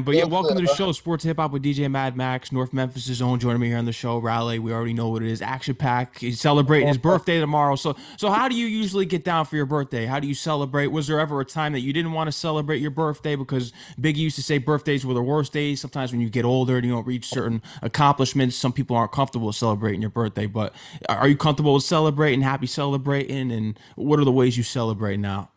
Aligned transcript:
But 0.00 0.14
yeah, 0.14 0.24
welcome 0.24 0.56
to 0.56 0.62
the 0.66 0.74
show, 0.74 0.90
Sports 0.92 1.24
Hip 1.24 1.36
Hop 1.36 1.52
with 1.52 1.62
DJ 1.62 1.90
Mad 1.90 2.16
Max, 2.16 2.50
North 2.50 2.72
Memphis' 2.72 3.20
own, 3.20 3.38
joining 3.38 3.60
me 3.60 3.68
here 3.68 3.76
on 3.76 3.84
the 3.84 3.92
show. 3.92 4.18
Raleigh, 4.18 4.58
we 4.58 4.72
already 4.72 4.94
know 4.94 5.08
what 5.08 5.22
it 5.22 5.28
is. 5.28 5.42
Action 5.42 5.74
Pack. 5.74 6.18
He's 6.18 6.40
celebrating 6.40 6.88
his 6.88 6.96
birthday 6.96 7.38
tomorrow. 7.40 7.76
So, 7.76 7.94
so 8.16 8.30
how 8.30 8.48
do 8.48 8.54
you 8.54 8.66
usually 8.66 9.04
get 9.04 9.24
down 9.24 9.44
for 9.44 9.56
your 9.56 9.66
birthday? 9.66 10.06
How 10.06 10.18
do 10.18 10.26
you 10.26 10.34
celebrate? 10.34 10.86
Was 10.86 11.08
there 11.08 11.20
ever 11.20 11.40
a 11.40 11.44
time 11.44 11.72
that 11.74 11.80
you 11.80 11.92
didn't 11.92 12.12
want 12.12 12.28
to 12.28 12.32
celebrate 12.32 12.80
your 12.80 12.90
birthday 12.90 13.36
because 13.36 13.72
Biggie 14.00 14.16
used 14.16 14.36
to 14.36 14.42
say 14.42 14.58
birthdays 14.58 15.04
were 15.04 15.14
the 15.14 15.22
worst 15.22 15.52
days? 15.52 15.80
Sometimes 15.80 16.12
when 16.12 16.22
you 16.22 16.30
get 16.30 16.44
older 16.44 16.76
and 16.76 16.86
you 16.86 16.92
don't 16.92 17.06
reach 17.06 17.26
certain 17.26 17.60
accomplishments, 17.82 18.56
some 18.56 18.72
people 18.72 18.96
aren't 18.96 19.12
comfortable 19.12 19.52
celebrating 19.52 20.00
your 20.00 20.10
birthday. 20.10 20.46
But 20.46 20.74
are 21.08 21.28
you 21.28 21.36
comfortable 21.36 21.74
with 21.74 21.82
celebrating? 21.82 22.40
Happy 22.40 22.66
celebrating? 22.66 23.52
And 23.52 23.78
what 23.96 24.18
are 24.18 24.24
the 24.24 24.32
ways 24.32 24.56
you 24.56 24.62
celebrate 24.62 25.18
now? 25.18 25.50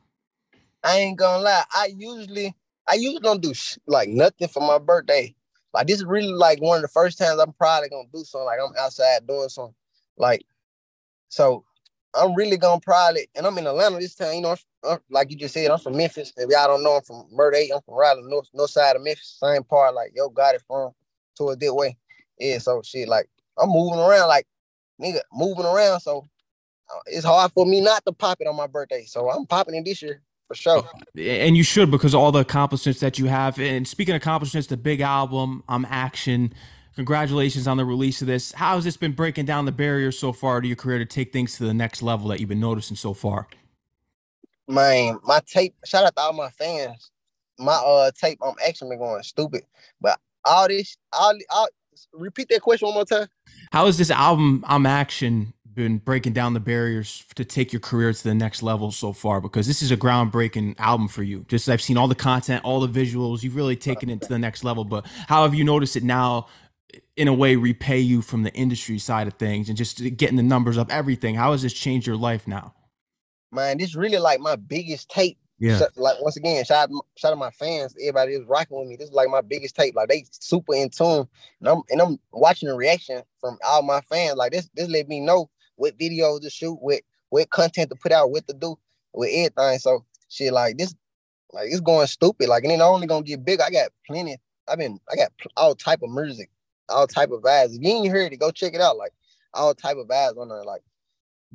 I 0.83 0.97
ain't 0.97 1.17
gonna 1.17 1.43
lie. 1.43 1.63
I 1.73 1.93
usually 1.97 2.53
I 2.87 2.95
usually 2.95 3.21
don't 3.21 3.41
do 3.41 3.53
sh- 3.53 3.77
like 3.87 4.09
nothing 4.09 4.47
for 4.47 4.61
my 4.61 4.79
birthday. 4.79 5.35
Like 5.73 5.87
this 5.87 5.99
is 5.99 6.05
really 6.05 6.33
like 6.33 6.61
one 6.61 6.77
of 6.77 6.81
the 6.83 6.87
first 6.89 7.17
times 7.17 7.39
I'm 7.39 7.53
probably 7.53 7.89
gonna 7.89 8.07
do 8.13 8.23
something. 8.23 8.45
Like 8.45 8.59
I'm 8.63 8.73
outside 8.79 9.27
doing 9.27 9.49
something. 9.49 9.75
Like 10.17 10.45
so, 11.29 11.65
I'm 12.13 12.35
really 12.35 12.57
gonna 12.57 12.79
probably 12.81 13.27
and 13.35 13.45
I'm 13.47 13.57
in 13.57 13.67
Atlanta 13.67 13.99
this 13.99 14.15
time. 14.15 14.35
You 14.35 14.41
know, 14.41 14.55
I'm, 14.87 14.99
like 15.09 15.31
you 15.31 15.37
just 15.37 15.53
said, 15.53 15.71
I'm 15.71 15.79
from 15.79 15.97
Memphis. 15.97 16.33
If 16.37 16.49
y'all 16.49 16.67
don't 16.67 16.83
know, 16.83 16.93
I'm 16.97 17.03
from 17.03 17.27
Murray. 17.31 17.71
I'm 17.73 17.81
from 17.81 17.95
Raleigh, 17.95 18.23
north 18.23 18.49
north 18.53 18.69
side 18.71 18.95
of 18.95 19.03
Memphis, 19.03 19.37
same 19.39 19.63
part. 19.63 19.95
Like 19.95 20.11
Yo 20.15 20.29
Gotti 20.29 20.59
from 20.67 20.91
towards 21.37 21.59
that 21.59 21.73
way. 21.73 21.97
Yeah, 22.39 22.59
so 22.59 22.81
shit. 22.83 23.07
Like 23.07 23.29
I'm 23.59 23.69
moving 23.69 23.99
around, 23.99 24.29
like 24.29 24.47
nigga, 25.01 25.21
moving 25.33 25.65
around. 25.65 26.01
So 26.01 26.25
uh, 26.93 26.99
it's 27.07 27.25
hard 27.25 27.51
for 27.53 27.65
me 27.65 27.81
not 27.81 28.05
to 28.05 28.13
pop 28.13 28.39
it 28.41 28.47
on 28.47 28.55
my 28.55 28.67
birthday. 28.67 29.05
So 29.05 29.29
I'm 29.31 29.45
popping 29.47 29.75
it 29.75 29.85
this 29.85 30.01
year 30.01 30.21
for 30.47 30.55
sure. 30.55 30.87
And 31.17 31.57
you 31.57 31.63
should 31.63 31.91
because 31.91 32.13
all 32.13 32.31
the 32.31 32.39
accomplishments 32.39 32.99
that 32.99 33.17
you 33.19 33.25
have. 33.25 33.59
And 33.59 33.87
speaking 33.87 34.15
of 34.15 34.21
accomplishments, 34.21 34.67
the 34.67 34.77
big 34.77 35.01
album, 35.01 35.63
I'm 35.67 35.85
Action. 35.89 36.53
Congratulations 36.95 37.67
on 37.67 37.77
the 37.77 37.85
release 37.85 38.21
of 38.21 38.27
this. 38.27 38.53
How 38.53 38.75
has 38.75 38.85
this 38.85 38.95
been 38.95 39.11
breaking 39.11 39.45
down 39.45 39.65
the 39.65 39.71
barriers 39.71 40.17
so 40.17 40.31
far 40.31 40.61
to 40.61 40.67
your 40.67 40.77
career 40.77 40.97
to 40.99 41.05
take 41.05 41.33
things 41.33 41.57
to 41.57 41.65
the 41.65 41.73
next 41.73 42.01
level 42.01 42.29
that 42.29 42.39
you've 42.39 42.49
been 42.49 42.59
noticing 42.59 42.95
so 42.95 43.13
far? 43.13 43.47
Man, 44.67 45.19
my 45.23 45.41
tape, 45.45 45.75
shout 45.85 46.05
out 46.05 46.15
to 46.15 46.21
all 46.21 46.33
my 46.33 46.49
fans. 46.51 47.11
My 47.57 47.73
uh 47.73 48.11
tape 48.11 48.39
I'm 48.43 48.55
Action 48.65 48.89
been 48.89 48.99
going 48.99 49.23
stupid. 49.23 49.63
But 49.99 50.19
all 50.45 50.67
this, 50.67 50.97
all, 51.11 51.37
all 51.49 51.67
repeat 52.13 52.49
that 52.49 52.61
question 52.61 52.87
one 52.87 52.95
more 52.95 53.05
time. 53.05 53.27
How 53.71 53.87
is 53.87 53.97
this 53.97 54.11
album 54.11 54.63
I'm 54.67 54.85
Action 54.85 55.53
been 55.75 55.97
breaking 55.97 56.33
down 56.33 56.53
the 56.53 56.59
barriers 56.59 57.25
to 57.35 57.45
take 57.45 57.73
your 57.73 57.79
career 57.79 58.13
to 58.13 58.23
the 58.23 58.33
next 58.33 58.63
level 58.63 58.91
so 58.91 59.13
far? 59.13 59.41
Because 59.41 59.67
this 59.67 59.81
is 59.81 59.91
a 59.91 59.97
groundbreaking 59.97 60.79
album 60.79 61.07
for 61.07 61.23
you. 61.23 61.45
Just 61.47 61.69
I've 61.69 61.81
seen 61.81 61.97
all 61.97 62.07
the 62.07 62.15
content, 62.15 62.63
all 62.63 62.79
the 62.79 62.87
visuals. 62.87 63.43
You've 63.43 63.55
really 63.55 63.75
taken 63.75 64.09
it 64.09 64.21
to 64.21 64.27
the 64.27 64.39
next 64.39 64.63
level. 64.63 64.83
But 64.83 65.05
how 65.27 65.43
have 65.43 65.53
you 65.53 65.63
noticed 65.63 65.95
it 65.95 66.03
now? 66.03 66.47
In 67.17 67.27
a 67.27 67.33
way, 67.33 67.55
repay 67.55 67.99
you 67.99 68.21
from 68.21 68.43
the 68.43 68.53
industry 68.53 68.99
side 68.99 69.27
of 69.27 69.33
things 69.33 69.67
and 69.67 69.77
just 69.77 69.97
getting 70.17 70.37
the 70.37 70.43
numbers 70.43 70.77
up, 70.77 70.91
everything. 70.91 71.35
How 71.35 71.51
has 71.51 71.61
this 71.61 71.73
changed 71.73 72.07
your 72.07 72.15
life 72.15 72.47
now? 72.47 72.73
Man, 73.51 73.77
this 73.77 73.95
really 73.95 74.17
like 74.17 74.39
my 74.39 74.55
biggest 74.55 75.09
tape 75.09 75.37
yeah. 75.57 75.79
like 75.95 76.21
once 76.21 76.35
again, 76.35 76.65
shout 76.65 76.89
out, 76.89 77.05
shout 77.15 77.31
out 77.31 77.37
my 77.37 77.51
fans. 77.51 77.95
Everybody 78.01 78.33
is 78.33 78.45
rocking 78.45 78.77
with 78.77 78.87
me. 78.87 78.97
This 78.97 79.09
is 79.09 79.13
like 79.13 79.29
my 79.29 79.41
biggest 79.41 79.75
tape. 79.75 79.95
Like 79.95 80.09
they 80.09 80.25
super 80.31 80.75
in 80.75 80.89
tune, 80.89 81.27
and 81.59 81.69
I'm 81.69 81.81
and 81.89 82.01
I'm 82.01 82.19
watching 82.33 82.67
the 82.67 82.75
reaction 82.75 83.21
from 83.39 83.57
all 83.65 83.81
my 83.81 84.01
fans. 84.01 84.35
Like 84.35 84.51
this, 84.51 84.69
this 84.75 84.89
let 84.89 85.07
me 85.07 85.21
know 85.21 85.49
what 85.75 85.97
videos 85.97 86.41
to 86.41 86.49
shoot, 86.49 86.77
with 86.81 87.01
what 87.29 87.49
content 87.49 87.89
to 87.89 87.95
put 87.95 88.11
out, 88.11 88.31
what 88.31 88.47
to 88.47 88.53
do, 88.53 88.77
with 89.13 89.29
everything. 89.33 89.79
So 89.79 90.05
shit, 90.29 90.53
like 90.53 90.77
this, 90.77 90.95
like 91.51 91.67
it's 91.67 91.81
going 91.81 92.07
stupid. 92.07 92.49
Like 92.49 92.63
and 92.63 92.71
then 92.71 92.81
only 92.81 93.07
gonna 93.07 93.23
get 93.23 93.45
big. 93.45 93.61
I 93.61 93.69
got 93.69 93.89
plenty. 94.05 94.37
I've 94.67 94.79
been, 94.79 94.99
I 95.11 95.15
got 95.15 95.31
all 95.55 95.75
type 95.75 96.01
of 96.01 96.09
music, 96.09 96.49
all 96.89 97.07
type 97.07 97.31
of 97.31 97.41
vibes. 97.41 97.75
If 97.75 97.81
you 97.81 97.89
ain't 97.89 98.11
heard 98.11 98.33
it, 98.33 98.39
go 98.39 98.51
check 98.51 98.73
it 98.73 98.81
out. 98.81 98.97
Like 98.97 99.11
all 99.53 99.73
type 99.73 99.97
of 99.97 100.07
vibes 100.07 100.37
on 100.37 100.49
there. 100.49 100.63
Like 100.63 100.81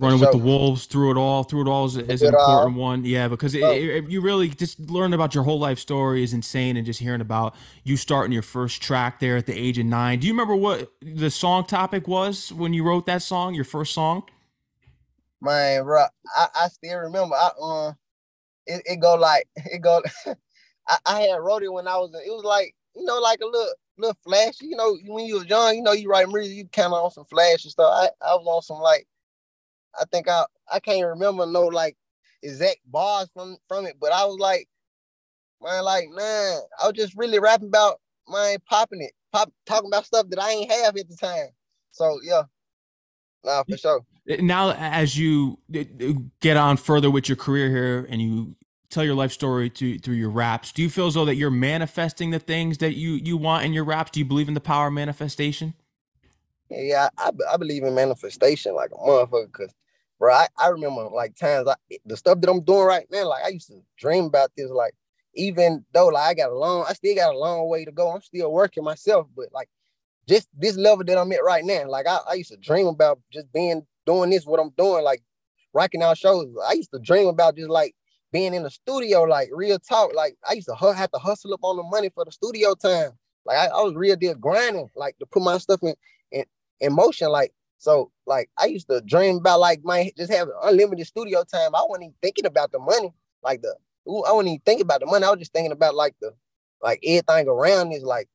running 0.00 0.18
so, 0.18 0.26
with 0.26 0.32
the 0.32 0.38
wolves 0.38 0.86
through 0.86 1.10
it 1.10 1.16
all 1.16 1.44
through 1.44 1.62
it 1.62 1.68
all 1.68 1.86
is, 1.86 1.96
is 1.96 2.22
an 2.22 2.34
important 2.34 2.76
all. 2.76 2.82
one. 2.82 3.04
Yeah 3.04 3.28
because 3.28 3.54
it, 3.54 3.62
it, 3.62 4.10
you 4.10 4.20
really 4.20 4.48
just 4.48 4.80
learn 4.80 5.12
about 5.12 5.34
your 5.34 5.44
whole 5.44 5.58
life 5.58 5.78
story 5.78 6.22
is 6.22 6.32
insane 6.32 6.76
and 6.76 6.86
just 6.86 7.00
hearing 7.00 7.20
about 7.20 7.54
you 7.84 7.96
starting 7.96 8.32
your 8.32 8.42
first 8.42 8.82
track 8.82 9.20
there 9.20 9.36
at 9.36 9.46
the 9.46 9.56
age 9.56 9.78
of 9.78 9.86
nine. 9.86 10.18
Do 10.18 10.26
you 10.26 10.32
remember 10.32 10.56
what 10.56 10.92
the 11.00 11.30
song 11.30 11.64
topic 11.64 12.08
was 12.08 12.52
when 12.52 12.72
you 12.72 12.82
wrote 12.82 13.06
that 13.06 13.22
song 13.22 13.54
your 13.54 13.64
first 13.64 13.92
song? 13.92 14.24
Man 15.40 15.84
bro 15.84 16.04
i, 16.36 16.48
I 16.54 16.68
still 16.68 16.98
remember. 16.98 17.34
I 17.34 17.50
um 17.60 17.96
it, 18.66 18.82
it 18.86 19.00
go 19.00 19.14
like 19.14 19.48
it 19.56 19.80
go 19.80 20.02
I, 20.88 20.98
I 21.06 21.20
had 21.22 21.36
wrote 21.36 21.62
it 21.62 21.72
when 21.72 21.86
i 21.86 21.96
was 21.96 22.10
it 22.14 22.30
was 22.30 22.44
like 22.44 22.74
you 22.96 23.04
know 23.04 23.18
like 23.18 23.40
a 23.40 23.46
little 23.46 23.72
little 24.00 24.16
flash 24.24 24.54
you 24.60 24.76
know 24.76 24.96
when 25.06 25.26
you 25.26 25.34
was 25.34 25.46
young 25.46 25.76
you 25.76 25.82
know 25.82 25.92
you 25.92 26.08
write 26.08 26.28
music 26.28 26.56
you 26.56 26.66
kind 26.72 26.86
of 26.86 27.04
on 27.04 27.10
some 27.10 27.24
flash 27.26 27.64
and 27.64 27.70
stuff. 27.70 27.92
I, 27.92 28.08
I 28.26 28.34
was 28.34 28.46
on 28.46 28.62
some 28.62 28.80
like 28.80 29.06
I 29.98 30.04
think 30.12 30.28
I 30.28 30.44
I 30.72 30.80
can't 30.80 31.06
remember 31.06 31.46
no 31.46 31.66
like 31.66 31.96
exact 32.42 32.80
bars 32.86 33.28
from 33.34 33.56
from 33.68 33.86
it, 33.86 33.96
but 34.00 34.12
I 34.12 34.24
was 34.24 34.38
like, 34.38 34.68
man, 35.62 35.84
like 35.84 36.08
man, 36.10 36.60
I 36.82 36.86
was 36.86 36.96
just 36.96 37.16
really 37.16 37.38
rapping 37.38 37.68
about 37.68 38.00
man 38.28 38.58
popping 38.68 39.02
it, 39.02 39.12
pop 39.32 39.52
talking 39.66 39.90
about 39.90 40.06
stuff 40.06 40.28
that 40.30 40.40
I 40.40 40.50
ain't 40.50 40.70
have 40.70 40.96
at 40.96 41.08
the 41.08 41.16
time. 41.16 41.48
So 41.90 42.18
yeah, 42.22 42.42
nah 43.44 43.64
for 43.64 43.76
sure. 43.76 44.00
Eh, 44.28 44.38
now, 44.40 44.72
as 44.72 45.18
you 45.18 45.58
eh, 45.74 45.84
eh, 46.00 46.12
get 46.40 46.56
on 46.56 46.76
further 46.76 47.10
with 47.10 47.28
your 47.28 47.36
career 47.36 47.68
here, 47.68 48.06
and 48.08 48.20
you 48.20 48.56
tell 48.90 49.04
your 49.04 49.14
life 49.14 49.32
story 49.32 49.70
to 49.70 49.98
through 49.98 50.16
your 50.16 50.30
raps, 50.30 50.72
do 50.72 50.82
you 50.82 50.90
feel 50.90 51.06
as 51.06 51.14
though 51.14 51.24
that 51.24 51.36
you're 51.36 51.50
manifesting 51.50 52.30
the 52.30 52.38
things 52.38 52.78
that 52.78 52.94
you 52.94 53.12
you 53.12 53.36
want 53.36 53.64
in 53.64 53.72
your 53.72 53.84
raps? 53.84 54.10
Do 54.10 54.20
you 54.20 54.26
believe 54.26 54.48
in 54.48 54.54
the 54.54 54.60
power 54.60 54.88
of 54.88 54.92
manifestation? 54.92 55.74
Yeah, 56.70 57.08
I, 57.18 57.32
I 57.52 57.56
believe 57.56 57.84
in 57.84 57.94
manifestation 57.94 58.74
like 58.74 58.90
a 58.92 58.96
motherfucker. 58.98 59.52
Cause, 59.52 59.74
bro, 60.18 60.34
I, 60.34 60.48
I 60.56 60.68
remember 60.68 61.08
like 61.08 61.36
times 61.36 61.68
I, 61.68 61.74
the 62.06 62.16
stuff 62.16 62.40
that 62.40 62.50
I'm 62.50 62.62
doing 62.62 62.84
right 62.86 63.06
now. 63.10 63.28
Like 63.28 63.44
I 63.44 63.48
used 63.48 63.68
to 63.68 63.80
dream 63.98 64.26
about 64.26 64.52
this. 64.56 64.70
Like 64.70 64.94
even 65.34 65.84
though 65.92 66.08
like 66.08 66.24
I 66.30 66.34
got 66.34 66.50
a 66.52 66.58
long, 66.58 66.84
I 66.88 66.92
still 66.94 67.14
got 67.16 67.34
a 67.34 67.38
long 67.38 67.68
way 67.68 67.84
to 67.84 67.92
go. 67.92 68.10
I'm 68.12 68.22
still 68.22 68.52
working 68.52 68.84
myself, 68.84 69.26
but 69.36 69.46
like 69.52 69.68
just 70.28 70.48
this 70.56 70.76
level 70.76 71.04
that 71.04 71.18
I'm 71.18 71.32
at 71.32 71.44
right 71.44 71.64
now. 71.64 71.88
Like 71.88 72.06
I, 72.06 72.18
I 72.30 72.34
used 72.34 72.52
to 72.52 72.56
dream 72.58 72.86
about 72.86 73.20
just 73.32 73.52
being 73.52 73.86
doing 74.06 74.30
this, 74.30 74.46
what 74.46 74.60
I'm 74.60 74.70
doing, 74.78 75.04
like 75.04 75.22
rocking 75.74 76.02
out 76.02 76.18
shows. 76.18 76.48
I 76.68 76.74
used 76.74 76.92
to 76.92 77.00
dream 77.00 77.28
about 77.28 77.56
just 77.56 77.70
like 77.70 77.94
being 78.32 78.54
in 78.54 78.62
the 78.62 78.70
studio, 78.70 79.22
like 79.24 79.50
real 79.52 79.78
talk. 79.78 80.14
Like 80.14 80.36
I 80.48 80.54
used 80.54 80.68
to 80.68 80.74
have 80.76 81.10
to 81.12 81.18
hustle 81.18 81.54
up 81.54 81.60
on 81.62 81.76
the 81.76 81.82
money 81.82 82.10
for 82.14 82.24
the 82.24 82.32
studio 82.32 82.74
time. 82.74 83.12
Like 83.44 83.58
I, 83.58 83.66
I 83.66 83.82
was 83.82 83.94
real 83.94 84.16
deal 84.16 84.34
grinding, 84.34 84.88
like 84.96 85.18
to 85.18 85.26
put 85.26 85.42
my 85.42 85.58
stuff 85.58 85.80
in, 85.82 85.94
in 86.80 86.88
in 86.88 86.94
motion. 86.94 87.28
Like, 87.30 87.52
so 87.78 88.10
like 88.26 88.50
I 88.58 88.66
used 88.66 88.88
to 88.88 89.00
dream 89.00 89.36
about 89.36 89.60
like 89.60 89.80
my 89.84 90.10
just 90.16 90.32
having 90.32 90.54
unlimited 90.62 91.06
studio 91.06 91.44
time. 91.44 91.74
I 91.74 91.84
wasn't 91.88 92.04
even 92.04 92.14
thinking 92.22 92.46
about 92.46 92.72
the 92.72 92.78
money, 92.78 93.12
like 93.42 93.62
the 93.62 93.74
I 94.06 94.32
wasn't 94.32 94.48
even 94.48 94.60
thinking 94.64 94.84
about 94.84 95.00
the 95.00 95.06
money. 95.06 95.24
I 95.24 95.30
was 95.30 95.38
just 95.38 95.52
thinking 95.52 95.72
about 95.72 95.94
like 95.94 96.14
the 96.20 96.32
like 96.82 97.00
everything 97.04 97.48
around 97.48 97.92
is 97.92 98.02
like 98.02 98.28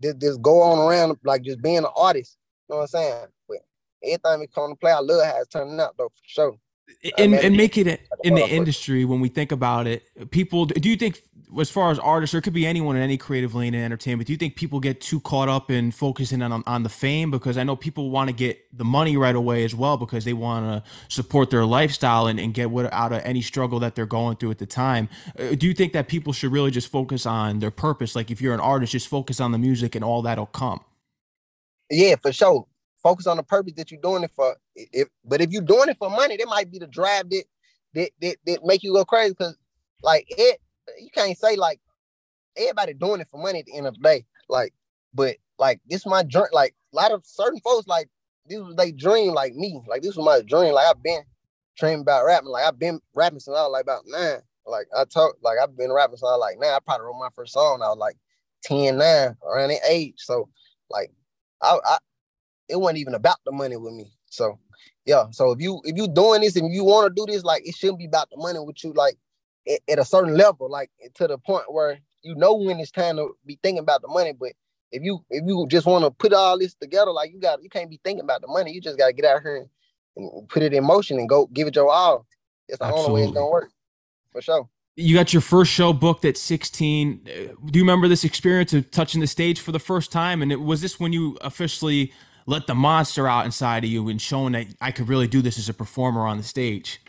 this, 0.00 0.14
this 0.18 0.36
go 0.38 0.62
on 0.62 0.78
around 0.78 1.16
like 1.24 1.42
just 1.42 1.62
being 1.62 1.78
an 1.78 1.86
artist. 1.96 2.36
You 2.68 2.74
know 2.74 2.78
what 2.78 2.82
I'm 2.82 2.88
saying? 2.88 3.26
But 3.48 3.58
everything 4.02 4.40
we 4.40 4.46
come 4.48 4.70
to 4.72 4.76
play, 4.76 4.92
I 4.92 5.00
love 5.00 5.24
how 5.24 5.38
it's 5.40 5.48
turning 5.48 5.80
out 5.80 5.96
though 5.96 6.08
for 6.08 6.22
sure 6.24 6.58
and, 7.18 7.34
and 7.34 7.56
make 7.56 7.76
it 7.78 8.00
in 8.24 8.34
the 8.34 8.46
industry 8.48 9.04
when 9.04 9.20
we 9.20 9.28
think 9.28 9.52
about 9.52 9.86
it 9.86 10.04
people 10.30 10.66
do 10.66 10.88
you 10.88 10.96
think 10.96 11.20
as 11.58 11.70
far 11.70 11.90
as 11.90 11.98
artists 11.98 12.34
it 12.34 12.42
could 12.42 12.52
be 12.52 12.66
anyone 12.66 12.96
in 12.96 13.02
any 13.02 13.16
creative 13.16 13.54
lane 13.54 13.74
in 13.74 13.82
entertainment. 13.82 14.26
Do 14.26 14.32
you 14.32 14.36
think 14.36 14.56
people 14.56 14.80
get 14.80 15.00
too 15.00 15.20
caught 15.20 15.48
up 15.48 15.70
in 15.70 15.90
focusing 15.90 16.42
on, 16.42 16.62
on 16.66 16.82
the 16.82 16.88
fame? 16.88 17.30
Because 17.30 17.58
i 17.58 17.62
know 17.62 17.76
people 17.76 18.10
want 18.10 18.28
to 18.28 18.34
get 18.34 18.64
the 18.72 18.84
money 18.84 19.16
right 19.16 19.34
away 19.34 19.64
as 19.64 19.74
well 19.74 19.96
because 19.96 20.24
they 20.24 20.32
want 20.32 20.66
to 20.66 20.90
support 21.08 21.50
their 21.50 21.64
lifestyle 21.64 22.26
and, 22.26 22.40
and 22.40 22.54
get 22.54 22.70
what 22.70 22.92
out 22.92 23.12
of 23.12 23.20
any 23.24 23.42
struggle 23.42 23.78
that 23.80 23.94
they're 23.94 24.06
going 24.06 24.36
through 24.36 24.50
at 24.50 24.58
the 24.58 24.66
time. 24.66 25.08
Uh, 25.38 25.54
do 25.54 25.66
you 25.66 25.74
think 25.74 25.92
that 25.92 26.08
people 26.08 26.32
should 26.32 26.52
really 26.52 26.70
just 26.70 26.90
focus 26.90 27.26
on 27.26 27.58
their 27.58 27.70
purpose? 27.70 28.16
Like 28.16 28.30
if 28.30 28.40
you're 28.40 28.54
an 28.54 28.60
artist 28.60 28.92
just 28.92 29.08
focus 29.08 29.40
on 29.40 29.52
the 29.52 29.58
music 29.58 29.94
and 29.94 30.04
all 30.04 30.22
that'll 30.22 30.46
come. 30.46 30.80
Yeah 31.90 32.16
for 32.16 32.32
sure. 32.32 32.66
Focus 33.02 33.26
on 33.26 33.36
the 33.36 33.42
purpose 33.42 33.74
that 33.76 33.90
you're 33.90 34.00
doing 34.00 34.22
it 34.22 34.30
for. 34.34 34.56
If 34.74 35.08
but 35.24 35.40
if 35.40 35.50
you're 35.50 35.62
doing 35.62 35.88
it 35.88 35.96
for 35.98 36.08
money, 36.08 36.36
that 36.36 36.46
might 36.46 36.70
be 36.70 36.78
the 36.78 36.86
drive 36.86 37.28
that 37.30 37.44
that 37.94 38.10
that, 38.20 38.36
that 38.46 38.64
make 38.64 38.82
you 38.82 38.92
go 38.92 39.04
crazy. 39.04 39.34
Cause 39.34 39.56
like 40.02 40.24
it, 40.28 40.60
you 41.00 41.08
can't 41.14 41.36
say 41.36 41.56
like 41.56 41.80
everybody 42.56 42.94
doing 42.94 43.20
it 43.20 43.28
for 43.30 43.42
money 43.42 43.60
at 43.60 43.66
the 43.66 43.76
end 43.76 43.86
of 43.86 43.94
the 43.94 44.00
day. 44.00 44.24
Like, 44.48 44.72
but 45.14 45.36
like 45.58 45.80
this 45.86 46.06
my 46.06 46.22
dream. 46.22 46.46
Like 46.52 46.74
a 46.92 46.96
lot 46.96 47.12
of 47.12 47.24
certain 47.24 47.60
folks 47.60 47.86
like 47.86 48.08
this 48.46 48.58
was 48.58 48.74
they 48.76 48.92
dream 48.92 49.32
like 49.32 49.54
me. 49.54 49.80
Like 49.86 50.02
this 50.02 50.16
was 50.16 50.24
my 50.24 50.42
dream. 50.42 50.74
Like 50.74 50.86
I've 50.86 51.02
been 51.02 51.22
dreaming 51.76 52.00
about 52.00 52.24
rapping. 52.24 52.48
Like 52.48 52.64
I've 52.64 52.78
been 52.78 53.00
rapping 53.14 53.40
since 53.40 53.56
I 53.56 53.62
was 53.62 53.72
like 53.72 53.82
about 53.82 54.02
nine. 54.06 54.40
Like 54.66 54.86
I 54.96 55.04
talk 55.04 55.36
like 55.42 55.58
I've 55.62 55.76
been 55.76 55.92
rapping 55.92 56.16
since 56.16 56.24
I 56.28 56.36
was 56.36 56.40
like 56.40 56.58
nine. 56.58 56.74
I 56.74 56.78
probably 56.84 57.06
wrote 57.06 57.20
my 57.20 57.28
first 57.34 57.52
song. 57.52 57.80
I 57.82 57.88
was 57.88 57.98
like 57.98 58.16
10, 58.64 58.98
9, 58.98 59.36
around 59.44 59.68
that 59.68 59.80
age. 59.88 60.14
So 60.18 60.48
like 60.90 61.10
I, 61.62 61.78
I 61.84 61.98
it 62.68 62.76
wasn't 62.76 62.98
even 62.98 63.14
about 63.14 63.38
the 63.44 63.52
money 63.52 63.76
with 63.76 63.94
me. 63.94 64.12
So 64.26 64.58
yeah. 65.04 65.24
So 65.30 65.52
if 65.52 65.60
you 65.60 65.80
if 65.84 65.96
you 65.96 66.08
doing 66.08 66.40
this 66.40 66.56
and 66.56 66.72
you 66.72 66.84
want 66.84 67.14
to 67.14 67.20
do 67.20 67.30
this, 67.30 67.44
like 67.44 67.66
it 67.66 67.74
shouldn't 67.74 67.98
be 67.98 68.06
about 68.06 68.30
the 68.30 68.36
money 68.36 68.58
with 68.60 68.82
you, 68.82 68.92
like 68.92 69.16
at, 69.68 69.80
at, 69.88 69.98
a 69.98 70.04
certain 70.04 70.36
level, 70.36 70.70
like 70.70 70.90
to 71.14 71.26
the 71.26 71.38
point 71.38 71.64
where 71.72 71.98
you 72.22 72.34
know 72.34 72.54
when 72.54 72.80
it's 72.80 72.90
time 72.90 73.16
to 73.16 73.36
be 73.44 73.58
thinking 73.62 73.82
about 73.82 74.02
the 74.02 74.08
money. 74.08 74.32
But 74.32 74.52
if 74.90 75.02
you 75.02 75.24
if 75.30 75.44
you 75.46 75.66
just 75.68 75.86
want 75.86 76.04
to 76.04 76.10
put 76.10 76.32
all 76.32 76.58
this 76.58 76.74
together, 76.74 77.10
like 77.10 77.32
you 77.32 77.40
got 77.40 77.62
you 77.62 77.68
can't 77.68 77.90
be 77.90 78.00
thinking 78.04 78.24
about 78.24 78.40
the 78.40 78.48
money. 78.48 78.72
You 78.72 78.80
just 78.80 78.98
gotta 78.98 79.12
get 79.12 79.24
out 79.24 79.42
here 79.42 79.56
and, 80.16 80.30
and 80.30 80.48
put 80.48 80.62
it 80.62 80.72
in 80.72 80.84
motion 80.84 81.18
and 81.18 81.28
go 81.28 81.46
give 81.46 81.68
it 81.68 81.76
your 81.76 81.90
all. 81.90 82.26
It's 82.68 82.78
the 82.78 82.84
Absolutely. 82.84 83.10
only 83.10 83.22
way 83.22 83.28
it's 83.28 83.34
gonna 83.34 83.50
work. 83.50 83.70
For 84.32 84.42
sure. 84.42 84.68
You 84.94 85.14
got 85.14 85.32
your 85.32 85.40
first 85.40 85.72
show 85.72 85.94
booked 85.94 86.24
at 86.26 86.36
16. 86.36 87.22
Do 87.24 87.78
you 87.78 87.82
remember 87.82 88.08
this 88.08 88.24
experience 88.24 88.74
of 88.74 88.90
touching 88.90 89.22
the 89.22 89.26
stage 89.26 89.58
for 89.58 89.72
the 89.72 89.78
first 89.78 90.12
time? 90.12 90.42
And 90.42 90.52
it, 90.52 90.60
was 90.60 90.82
this 90.82 91.00
when 91.00 91.14
you 91.14 91.38
officially 91.40 92.12
let 92.44 92.66
the 92.66 92.74
monster 92.74 93.26
out 93.26 93.46
inside 93.46 93.84
of 93.84 93.90
you 93.90 94.08
and 94.10 94.20
showing 94.20 94.52
that 94.52 94.66
I 94.82 94.90
could 94.90 95.08
really 95.08 95.26
do 95.26 95.40
this 95.40 95.58
as 95.58 95.70
a 95.70 95.74
performer 95.74 96.26
on 96.26 96.36
the 96.36 96.42
stage? 96.42 97.00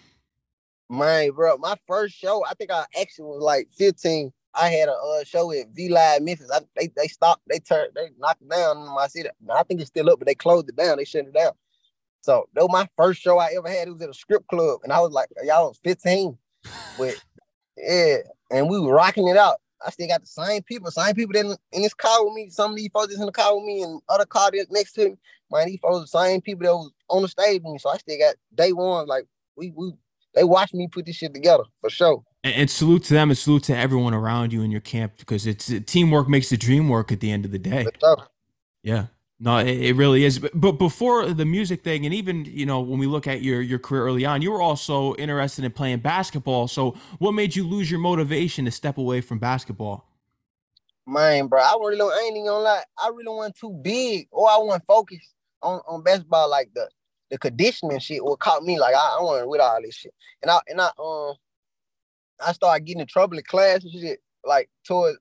Man, 0.89 1.31
bro, 1.31 1.57
my 1.57 1.75
first 1.87 2.15
show, 2.15 2.45
I 2.45 2.53
think 2.53 2.71
I 2.71 2.85
actually 2.99 3.25
was 3.25 3.41
like 3.41 3.67
15. 3.77 4.31
I 4.55 4.69
had 4.69 4.87
a 4.87 4.93
uh, 4.93 5.23
show 5.23 5.51
at 5.51 5.69
V 5.69 5.89
Live 5.89 6.21
Memphis. 6.21 6.51
I, 6.53 6.59
they 6.75 6.89
they 6.95 7.07
stopped, 7.07 7.41
they 7.49 7.59
turned, 7.59 7.93
they 7.95 8.09
knocked 8.19 8.43
it 8.43 8.49
down 8.49 8.77
in 8.77 8.93
my 8.93 9.07
city. 9.07 9.29
I 9.51 9.63
think 9.63 9.81
it's 9.81 9.89
still 9.89 10.09
up, 10.09 10.19
but 10.19 10.27
they 10.27 10.35
closed 10.35 10.69
it 10.69 10.75
down. 10.75 10.97
They 10.97 11.05
shut 11.05 11.25
it 11.25 11.33
down. 11.33 11.53
So 12.21 12.47
though 12.53 12.67
my 12.67 12.87
first 12.95 13.21
show 13.21 13.39
I 13.39 13.53
ever 13.57 13.67
had. 13.67 13.87
It 13.87 13.91
was 13.91 14.01
at 14.01 14.09
a 14.09 14.13
strip 14.13 14.45
club, 14.47 14.81
and 14.83 14.93
I 14.93 14.99
was 14.99 15.11
like, 15.11 15.29
y'all 15.43 15.67
was 15.69 15.79
15. 15.83 16.37
But 16.97 17.15
yeah, 17.77 18.17
and 18.51 18.69
we 18.69 18.79
were 18.79 18.93
rocking 18.93 19.27
it 19.27 19.37
out. 19.37 19.57
I 19.85 19.89
still 19.89 20.07
got 20.07 20.21
the 20.21 20.27
same 20.27 20.61
people, 20.63 20.89
same 20.91 21.15
people 21.15 21.33
that 21.33 21.45
in, 21.45 21.55
in 21.73 21.81
this 21.81 21.93
car 21.93 22.23
with 22.23 22.33
me. 22.33 22.49
Some 22.49 22.71
of 22.71 22.77
these 22.77 22.89
folks 22.93 23.15
in 23.15 23.25
the 23.25 23.31
car 23.31 23.55
with 23.55 23.65
me, 23.65 23.81
and 23.81 24.01
other 24.07 24.25
car 24.25 24.51
next 24.69 24.93
to 24.93 25.09
me. 25.09 25.15
Man, 25.51 25.67
these 25.67 25.79
folks 25.79 26.11
the 26.11 26.19
same 26.19 26.41
people 26.41 26.65
that 26.65 26.73
was 26.73 26.91
on 27.09 27.21
the 27.21 27.27
stage 27.27 27.61
with 27.63 27.73
me. 27.73 27.79
So 27.79 27.89
I 27.89 27.97
still 27.97 28.17
got 28.17 28.35
day 28.55 28.71
one. 28.71 29.07
Like 29.07 29.25
we 29.57 29.71
we 29.75 29.93
they 30.33 30.43
watched 30.43 30.73
me 30.73 30.87
put 30.87 31.05
this 31.05 31.15
shit 31.15 31.33
together 31.33 31.63
for 31.79 31.89
sure. 31.89 32.23
And, 32.43 32.55
and, 32.55 32.69
salute 32.69 33.03
to 33.05 33.13
them 33.13 33.29
and 33.29 33.37
salute 33.37 33.63
to 33.63 33.77
everyone 33.77 34.13
around 34.13 34.51
you 34.51 34.61
in 34.61 34.71
your 34.71 34.81
camp 34.81 35.13
because 35.17 35.47
it's 35.47 35.71
teamwork 35.85 36.27
makes 36.27 36.49
the 36.49 36.57
dream 36.57 36.89
work 36.89 37.11
at 37.11 37.19
the 37.19 37.31
end 37.31 37.45
of 37.45 37.51
the 37.51 37.59
day. 37.59 37.87
Yeah. 38.81 39.07
No, 39.39 39.57
it, 39.57 39.67
it, 39.67 39.95
really 39.95 40.23
is. 40.23 40.39
But, 40.39 40.51
but 40.53 40.73
before 40.73 41.25
the 41.33 41.45
music 41.45 41.83
thing, 41.83 42.05
and 42.05 42.13
even 42.13 42.45
you 42.45 42.65
know 42.65 42.79
when 42.79 42.97
we 42.97 43.07
look 43.07 43.27
at 43.27 43.41
your 43.41 43.61
your 43.61 43.79
career 43.79 44.05
early 44.05 44.25
on, 44.25 44.41
you 44.41 44.51
were 44.51 44.61
also 44.61 45.15
interested 45.15 45.65
in 45.65 45.71
playing 45.71 45.99
basketball. 45.99 46.69
So, 46.69 46.95
what 47.19 47.33
made 47.33 47.55
you 47.55 47.67
lose 47.67 47.91
your 47.91 47.99
motivation 47.99 48.63
to 48.65 48.71
step 48.71 48.97
away 48.97 49.19
from 49.19 49.39
basketball? 49.39 50.07
Man, 51.05 51.47
bro, 51.47 51.59
I 51.59 51.75
really 51.77 51.97
don't. 51.97 52.13
I 52.13 52.21
ain't 52.25 52.37
even 52.37 52.45
gonna 52.45 52.63
lie. 52.63 52.83
I 52.97 53.09
really 53.09 53.35
wasn't 53.35 53.57
too 53.57 53.77
big, 53.83 54.27
or 54.31 54.49
I 54.49 54.57
wasn't 54.59 54.85
focused 54.85 55.33
on 55.61 55.81
on 55.87 56.03
basketball 56.03 56.49
like 56.49 56.69
the 56.73 56.87
the 57.33 57.39
conditioning 57.39 57.97
shit. 57.97 58.23
What 58.23 58.39
caught 58.39 58.63
me 58.63 58.79
like 58.79 58.93
I, 58.93 59.17
I 59.19 59.43
with 59.45 59.59
all 59.59 59.81
this 59.81 59.95
shit, 59.95 60.13
and 60.43 60.51
I 60.51 60.59
and 60.67 60.79
I 60.79 60.89
um 60.99 61.33
I 62.39 62.51
started 62.51 62.85
getting 62.85 63.01
in 63.01 63.07
trouble 63.07 63.37
in 63.39 63.43
class 63.43 63.83
and 63.83 63.91
shit. 63.91 64.19
Like 64.45 64.69
towards, 64.85 65.17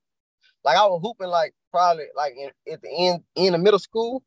like 0.62 0.76
I 0.76 0.84
was 0.84 1.00
hooping 1.02 1.28
like 1.28 1.54
probably 1.70 2.04
like 2.14 2.34
in, 2.36 2.50
at 2.70 2.82
the 2.82 2.90
end 2.94 3.22
in 3.34 3.52
the 3.52 3.58
middle 3.58 3.78
school. 3.78 4.22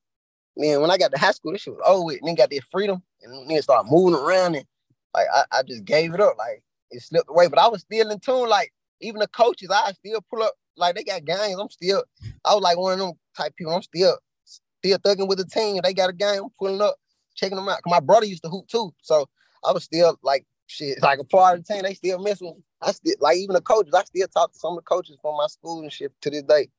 Then 0.58 0.82
when 0.82 0.90
I 0.90 0.98
got 0.98 1.12
to 1.12 1.20
high 1.20 1.32
school, 1.32 1.52
this 1.52 1.62
shit 1.62 1.76
was 1.76 1.84
over 1.86 2.06
with. 2.06 2.20
And 2.20 2.28
then 2.28 2.36
got 2.36 2.50
that 2.50 2.64
freedom 2.72 3.04
and 3.22 3.48
then 3.48 3.62
start 3.62 3.86
moving 3.88 4.20
around 4.20 4.56
and 4.56 4.66
like 5.14 5.28
I, 5.32 5.44
I 5.52 5.62
just 5.62 5.86
gave 5.86 6.16
it 6.16 6.22
up. 6.22 6.38
Like 6.40 6.64
it 6.90 7.04
slipped 7.04 7.30
away. 7.30 7.50
But 7.50 7.60
I 7.60 7.68
was 7.68 7.82
still 7.82 8.10
in 8.10 8.20
tune. 8.20 8.50
Like 8.50 8.74
even 9.00 9.20
the 9.20 9.28
coaches, 9.28 9.70
I 9.72 9.92
still 9.92 10.26
pull 10.28 10.42
up. 10.42 10.54
Like 10.76 10.96
they 10.96 11.04
got 11.04 11.24
games. 11.24 11.60
I'm 11.60 11.70
still. 11.70 12.04
I 12.44 12.56
was 12.56 12.64
like 12.64 12.80
one 12.80 12.94
of 12.94 13.00
them 13.00 13.14
type 13.38 13.56
people. 13.56 13.76
I'm 13.76 13.84
still 13.84 14.18
still 14.44 14.98
thugging 14.98 15.28
with 15.28 15.38
the 15.38 15.46
team. 15.46 15.82
They 15.84 15.94
got 15.94 16.10
a 16.10 16.14
game. 16.14 16.46
I'm 16.46 16.50
pulling 16.58 16.82
up, 16.82 16.96
checking 17.36 17.58
them 17.58 17.70
out. 17.70 17.82
My 17.86 18.00
brother 18.00 18.26
used 18.26 18.44
to 18.44 18.50
hoop 18.50 18.68
too, 18.68 18.94
so 19.02 19.28
I 19.64 19.72
was 19.72 19.84
still 19.84 20.18
like 20.24 20.46
shit, 20.68 20.98
like 21.02 21.20
a 21.20 21.24
part 21.24 21.60
of 21.60 21.66
the 21.66 21.74
team. 21.74 21.84
They 21.84 21.94
still 21.94 22.20
miss 22.20 22.42
with 22.42 22.56
me. 22.56 22.64
I 22.82 22.92
still 22.92 23.16
like 23.20 23.38
even 23.38 23.54
the 23.54 23.62
coaches. 23.62 23.94
I 23.94 24.04
still 24.04 24.28
talk 24.28 24.54
to 24.54 24.60
some 24.60 24.74
of 24.74 24.78
the 24.78 24.84
coaches 24.84 25.18
from 25.22 25.38
my 25.38 25.48
school 25.48 25.82
and 25.82 25.92
shit 25.92 26.12
to 26.22 26.30
this 26.30 26.44
day. 26.44 26.70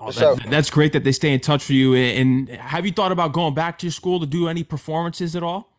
Oh, 0.00 0.12
that, 0.12 0.46
that's 0.48 0.70
great 0.70 0.92
that 0.92 1.02
they 1.02 1.10
stay 1.10 1.32
in 1.32 1.40
touch 1.40 1.68
with 1.68 1.76
you. 1.76 1.94
And 1.94 2.48
have 2.48 2.86
you 2.86 2.92
thought 2.92 3.10
about 3.10 3.32
going 3.32 3.54
back 3.54 3.78
to 3.78 3.86
your 3.86 3.92
school 3.92 4.20
to 4.20 4.26
do 4.26 4.46
any 4.46 4.62
performances 4.62 5.34
at 5.34 5.42
all? 5.42 5.76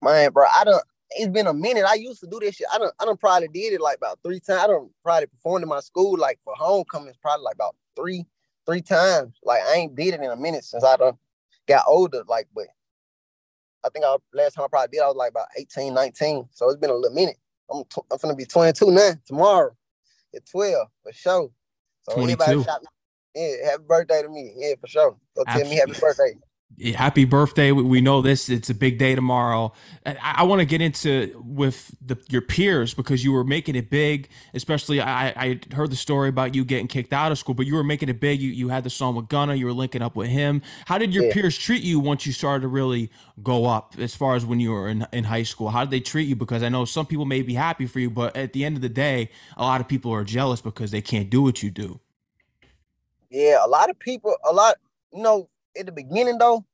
Man, 0.00 0.30
bro, 0.30 0.46
I 0.54 0.64
don't. 0.64 0.82
It's 1.12 1.28
been 1.28 1.46
a 1.46 1.54
minute. 1.54 1.84
I 1.84 1.94
used 1.94 2.20
to 2.20 2.28
do 2.28 2.38
this 2.38 2.56
shit. 2.56 2.68
I 2.72 2.78
don't. 2.78 2.94
I 3.00 3.04
don't 3.04 3.18
probably 3.18 3.48
did 3.48 3.72
it 3.72 3.80
like 3.80 3.96
about 3.96 4.20
three 4.22 4.38
times. 4.38 4.62
I 4.62 4.66
don't 4.68 4.92
probably 5.02 5.26
performed 5.26 5.64
in 5.64 5.68
my 5.68 5.80
school 5.80 6.16
like 6.16 6.38
for 6.44 6.54
homecomings 6.56 7.16
probably 7.20 7.44
like 7.44 7.56
about 7.56 7.74
three, 7.96 8.24
three 8.66 8.82
times. 8.82 9.34
Like 9.42 9.62
I 9.62 9.74
ain't 9.74 9.96
did 9.96 10.14
it 10.14 10.20
in 10.20 10.30
a 10.30 10.36
minute 10.36 10.64
since 10.64 10.84
I 10.84 10.96
done 10.96 11.18
got 11.68 11.84
older. 11.88 12.24
Like, 12.28 12.48
but 12.54 12.66
I 13.84 13.90
think 13.90 14.04
I 14.04 14.16
last 14.34 14.54
time 14.54 14.64
I 14.64 14.68
probably 14.68 14.88
did 14.96 15.02
I 15.02 15.08
was 15.08 15.16
like 15.16 15.30
about 15.30 15.48
18, 15.58 15.94
19. 15.94 16.48
So 16.52 16.68
it's 16.70 16.80
been 16.80 16.90
a 16.90 16.94
little 16.94 17.14
minute. 17.14 17.36
I'm 17.72 17.84
t- 17.84 18.02
I'm 18.10 18.18
gonna 18.22 18.36
be 18.36 18.46
22 18.46 18.90
now 18.90 19.12
tomorrow 19.26 19.76
at 20.34 20.46
12 20.50 20.88
for 21.02 21.12
sure. 21.12 21.50
So 22.02 22.14
22. 22.14 22.64
Yeah, 23.34 23.70
happy 23.70 23.84
birthday 23.88 24.22
to 24.22 24.30
me. 24.30 24.54
Yeah, 24.56 24.74
for 24.80 24.88
sure. 24.88 25.16
Go 25.36 25.46
tell 25.46 25.64
me 25.64 25.76
happy 25.76 25.94
birthday. 26.00 26.34
Happy 26.94 27.24
birthday! 27.24 27.72
We 27.72 28.00
know 28.00 28.22
this. 28.22 28.48
It's 28.48 28.70
a 28.70 28.74
big 28.74 28.98
day 28.98 29.16
tomorrow. 29.16 29.72
I, 30.06 30.16
I 30.22 30.42
want 30.44 30.60
to 30.60 30.64
get 30.64 30.80
into 30.80 31.42
with 31.44 31.92
the, 32.00 32.16
your 32.28 32.40
peers 32.40 32.94
because 32.94 33.24
you 33.24 33.32
were 33.32 33.42
making 33.42 33.74
it 33.74 33.90
big. 33.90 34.28
Especially, 34.54 35.00
I, 35.00 35.30
I 35.30 35.60
heard 35.74 35.90
the 35.90 35.96
story 35.96 36.28
about 36.28 36.54
you 36.54 36.64
getting 36.64 36.86
kicked 36.86 37.12
out 37.12 37.32
of 37.32 37.38
school, 37.38 37.56
but 37.56 37.66
you 37.66 37.74
were 37.74 37.82
making 37.82 38.08
it 38.10 38.20
big. 38.20 38.40
You 38.40 38.50
you 38.50 38.68
had 38.68 38.84
the 38.84 38.90
song 38.90 39.16
with 39.16 39.28
Gunna. 39.28 39.56
You 39.56 39.66
were 39.66 39.72
linking 39.72 40.02
up 40.02 40.14
with 40.14 40.28
him. 40.28 40.62
How 40.86 40.98
did 40.98 41.12
your 41.12 41.24
yeah. 41.24 41.32
peers 41.32 41.58
treat 41.58 41.82
you 41.82 41.98
once 41.98 42.26
you 42.26 42.32
started 42.32 42.62
to 42.62 42.68
really 42.68 43.10
go 43.42 43.66
up? 43.66 43.94
As 43.98 44.14
far 44.14 44.36
as 44.36 44.46
when 44.46 44.60
you 44.60 44.70
were 44.70 44.88
in 44.88 45.04
in 45.12 45.24
high 45.24 45.42
school, 45.42 45.70
how 45.70 45.80
did 45.80 45.90
they 45.90 46.00
treat 46.00 46.28
you? 46.28 46.36
Because 46.36 46.62
I 46.62 46.68
know 46.68 46.84
some 46.84 47.06
people 47.06 47.24
may 47.24 47.42
be 47.42 47.54
happy 47.54 47.86
for 47.86 47.98
you, 47.98 48.08
but 48.08 48.36
at 48.36 48.52
the 48.52 48.64
end 48.64 48.76
of 48.76 48.82
the 48.82 48.88
day, 48.88 49.30
a 49.56 49.62
lot 49.62 49.80
of 49.80 49.88
people 49.88 50.12
are 50.12 50.22
jealous 50.22 50.60
because 50.60 50.92
they 50.92 51.02
can't 51.02 51.28
do 51.28 51.42
what 51.42 51.60
you 51.60 51.72
do. 51.72 51.98
Yeah, 53.30 53.64
a 53.64 53.68
lot 53.68 53.90
of 53.90 53.98
people, 53.98 54.36
a 54.48 54.52
lot, 54.52 54.76
you 55.12 55.22
know, 55.22 55.48
at 55.78 55.86
the 55.86 55.92
beginning 55.92 56.38
though, 56.38 56.64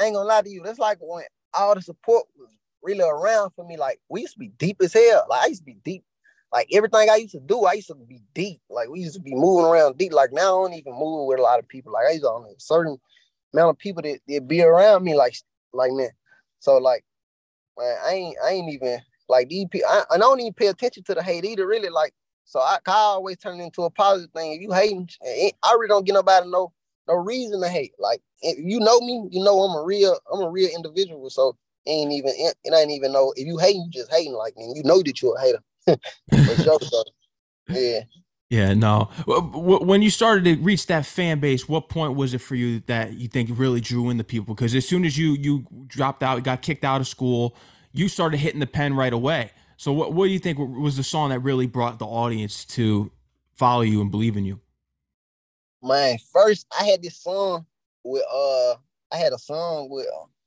I 0.00 0.04
ain't 0.04 0.14
gonna 0.14 0.28
lie 0.28 0.42
to 0.42 0.48
you. 0.48 0.62
That's 0.64 0.78
like 0.78 0.98
when 1.00 1.24
all 1.54 1.74
the 1.74 1.82
support 1.82 2.26
was 2.36 2.50
really 2.82 3.00
around 3.00 3.50
for 3.54 3.66
me. 3.66 3.76
Like 3.76 4.00
we 4.08 4.22
used 4.22 4.34
to 4.34 4.38
be 4.38 4.48
deep 4.48 4.78
as 4.80 4.92
hell. 4.92 5.26
Like 5.28 5.42
I 5.42 5.46
used 5.46 5.62
to 5.62 5.66
be 5.66 5.78
deep. 5.84 6.04
Like 6.52 6.68
everything 6.72 7.08
I 7.08 7.16
used 7.16 7.32
to 7.32 7.40
do, 7.40 7.64
I 7.64 7.74
used 7.74 7.88
to 7.88 7.94
be 7.94 8.20
deep. 8.34 8.60
Like 8.68 8.88
we 8.88 9.00
used 9.00 9.14
to 9.14 9.22
be 9.22 9.34
moving 9.34 9.64
around 9.64 9.96
deep. 9.96 10.12
Like 10.12 10.32
now 10.32 10.60
I 10.60 10.68
don't 10.68 10.78
even 10.78 10.92
move 10.92 11.26
with 11.26 11.38
a 11.38 11.42
lot 11.42 11.58
of 11.58 11.68
people. 11.68 11.92
Like 11.92 12.06
I 12.08 12.12
used 12.12 12.24
to 12.24 12.30
only 12.30 12.50
a 12.50 12.60
certain 12.60 12.98
amount 13.54 13.70
of 13.70 13.78
people 13.78 14.02
that, 14.02 14.18
that 14.28 14.48
be 14.48 14.62
around 14.62 15.04
me 15.04 15.14
like 15.14 15.36
like 15.72 15.92
man. 15.92 16.10
So 16.60 16.76
like 16.78 17.04
man, 17.78 17.96
I 18.04 18.12
ain't 18.12 18.36
I 18.44 18.50
ain't 18.50 18.72
even 18.72 19.00
like 19.28 19.48
these 19.48 19.66
people 19.70 19.88
I, 19.90 20.04
I 20.12 20.18
don't 20.18 20.40
even 20.40 20.52
pay 20.52 20.66
attention 20.66 21.04
to 21.04 21.14
the 21.14 21.22
hate 21.22 21.44
either, 21.44 21.66
really. 21.66 21.88
Like 21.88 22.12
so 22.44 22.60
I, 22.60 22.78
I 22.86 22.92
always 22.92 23.38
turn 23.38 23.60
it 23.60 23.64
into 23.64 23.84
a 23.84 23.90
positive 23.90 24.30
thing. 24.32 24.52
If 24.52 24.60
you 24.60 24.72
hating, 24.72 25.08
I 25.24 25.72
really 25.74 25.88
don't 25.88 26.04
get 26.04 26.14
nobody 26.14 26.50
no 26.50 26.72
no 27.08 27.14
reason 27.14 27.60
to 27.60 27.68
hate. 27.68 27.92
Like 27.98 28.20
you 28.42 28.80
know 28.80 29.00
me, 29.00 29.28
you 29.30 29.42
know 29.44 29.60
I'm 29.62 29.76
a 29.76 29.84
real 29.84 30.18
I'm 30.32 30.42
a 30.42 30.50
real 30.50 30.70
individual. 30.74 31.30
So 31.30 31.56
ain't 31.86 32.12
even 32.12 32.32
it 32.36 32.56
ain't 32.72 32.90
even 32.90 33.12
know 33.12 33.32
if 33.36 33.46
you 33.46 33.58
hating, 33.58 33.82
you 33.82 33.90
just 33.90 34.12
hating 34.12 34.34
like 34.34 34.54
and 34.56 34.76
you 34.76 34.82
know 34.84 35.02
that 35.02 35.20
you're 35.22 35.36
a 35.36 35.40
hater. 35.40 35.62
yeah. 37.68 38.00
Yeah, 38.50 38.74
no. 38.74 39.04
When 39.26 40.02
you 40.02 40.10
started 40.10 40.44
to 40.44 40.62
reach 40.62 40.86
that 40.88 41.06
fan 41.06 41.40
base, 41.40 41.66
what 41.70 41.88
point 41.88 42.16
was 42.16 42.34
it 42.34 42.42
for 42.42 42.54
you 42.54 42.80
that 42.80 43.14
you 43.14 43.26
think 43.26 43.48
really 43.54 43.80
drew 43.80 44.10
in 44.10 44.18
the 44.18 44.24
people? 44.24 44.54
Because 44.54 44.74
as 44.74 44.86
soon 44.86 45.06
as 45.06 45.16
you 45.16 45.32
you 45.32 45.66
dropped 45.86 46.22
out, 46.22 46.42
got 46.44 46.60
kicked 46.60 46.84
out 46.84 47.00
of 47.00 47.06
school, 47.06 47.56
you 47.92 48.08
started 48.08 48.36
hitting 48.36 48.60
the 48.60 48.66
pen 48.66 48.94
right 48.94 49.12
away. 49.12 49.52
So 49.78 49.90
what 49.90 50.12
what 50.12 50.26
do 50.26 50.32
you 50.32 50.38
think 50.38 50.58
was 50.58 50.98
the 50.98 51.02
song 51.02 51.30
that 51.30 51.38
really 51.38 51.66
brought 51.66 51.98
the 51.98 52.04
audience 52.04 52.66
to 52.66 53.10
follow 53.54 53.80
you 53.80 54.02
and 54.02 54.10
believe 54.10 54.36
in 54.36 54.44
you? 54.44 54.60
Man, 55.82 56.18
first 56.32 56.66
I 56.78 56.84
had 56.84 57.02
this 57.02 57.18
song 57.18 57.66
with 58.04 58.22
uh 58.32 58.74
I 59.12 59.16
had 59.16 59.32
a 59.32 59.38
song 59.38 59.88
with 59.90 60.06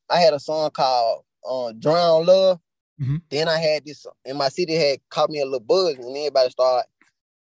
I 0.10 0.20
had 0.20 0.34
a 0.34 0.39
song 0.39 0.70
called 0.72 1.24
uh, 1.48 1.74
Drown 1.74 2.25
Love. 2.25 2.60
Mm-hmm. 3.01 3.18
Then 3.30 3.50
I 3.50 3.58
had 3.58 3.86
this 3.86 4.06
in 4.24 4.38
my 4.38 4.50
city 4.50 4.75
had 4.75 5.00
caught 5.10 5.30
me 5.30 5.42
a 5.42 5.46
little 5.46 5.60
buzz 5.60 5.96
and 5.96 6.15
everybody 6.15 6.50
started 6.50 6.88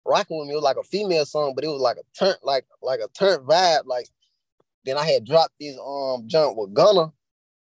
rocking 0.06 0.38
with 0.38 0.48
me. 0.48 0.54
It 0.54 0.56
was 0.56 0.64
like 0.64 0.78
a 0.78 0.82
female 0.84 1.26
song, 1.26 1.54
but 1.54 1.64
it 1.64 1.68
was 1.68 1.82
like 1.82 1.98
a 1.98 2.18
turn 2.18 2.34
like 2.42 2.64
like 2.82 3.00
a 3.00 3.08
turn 3.08 3.40
vibe. 3.40 3.82
Like 3.84 4.08
then 4.84 4.96
I 4.96 5.04
had 5.04 5.26
dropped 5.26 5.54
this 5.60 5.76
um 5.84 6.24
jump 6.26 6.56
with 6.56 6.72
Gunna 6.72 7.12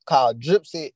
called 0.07 0.41
Dripset 0.41 0.93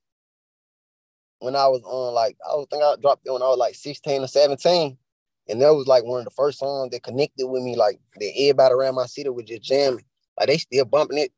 when 1.39 1.55
I 1.55 1.67
was 1.67 1.81
on 1.83 2.13
like 2.13 2.37
I 2.49 2.55
was 2.55 2.67
think 2.71 2.83
I 2.83 2.95
dropped 3.01 3.27
it 3.27 3.31
when 3.31 3.41
I 3.41 3.47
was 3.47 3.57
like 3.57 3.75
16 3.75 4.23
or 4.23 4.27
17. 4.27 4.97
And 5.47 5.61
that 5.61 5.73
was 5.73 5.87
like 5.87 6.03
one 6.03 6.19
of 6.19 6.25
the 6.25 6.31
first 6.31 6.59
songs 6.59 6.91
that 6.91 7.03
connected 7.03 7.47
with 7.47 7.61
me, 7.61 7.75
like 7.75 7.99
that 8.19 8.31
everybody 8.35 8.73
around 8.73 8.95
my 8.95 9.05
city 9.05 9.29
was 9.29 9.45
just 9.45 9.63
jamming. 9.63 10.03
Like 10.37 10.47
they 10.47 10.57
still 10.57 10.85
bumping 10.85 11.19
it 11.19 11.31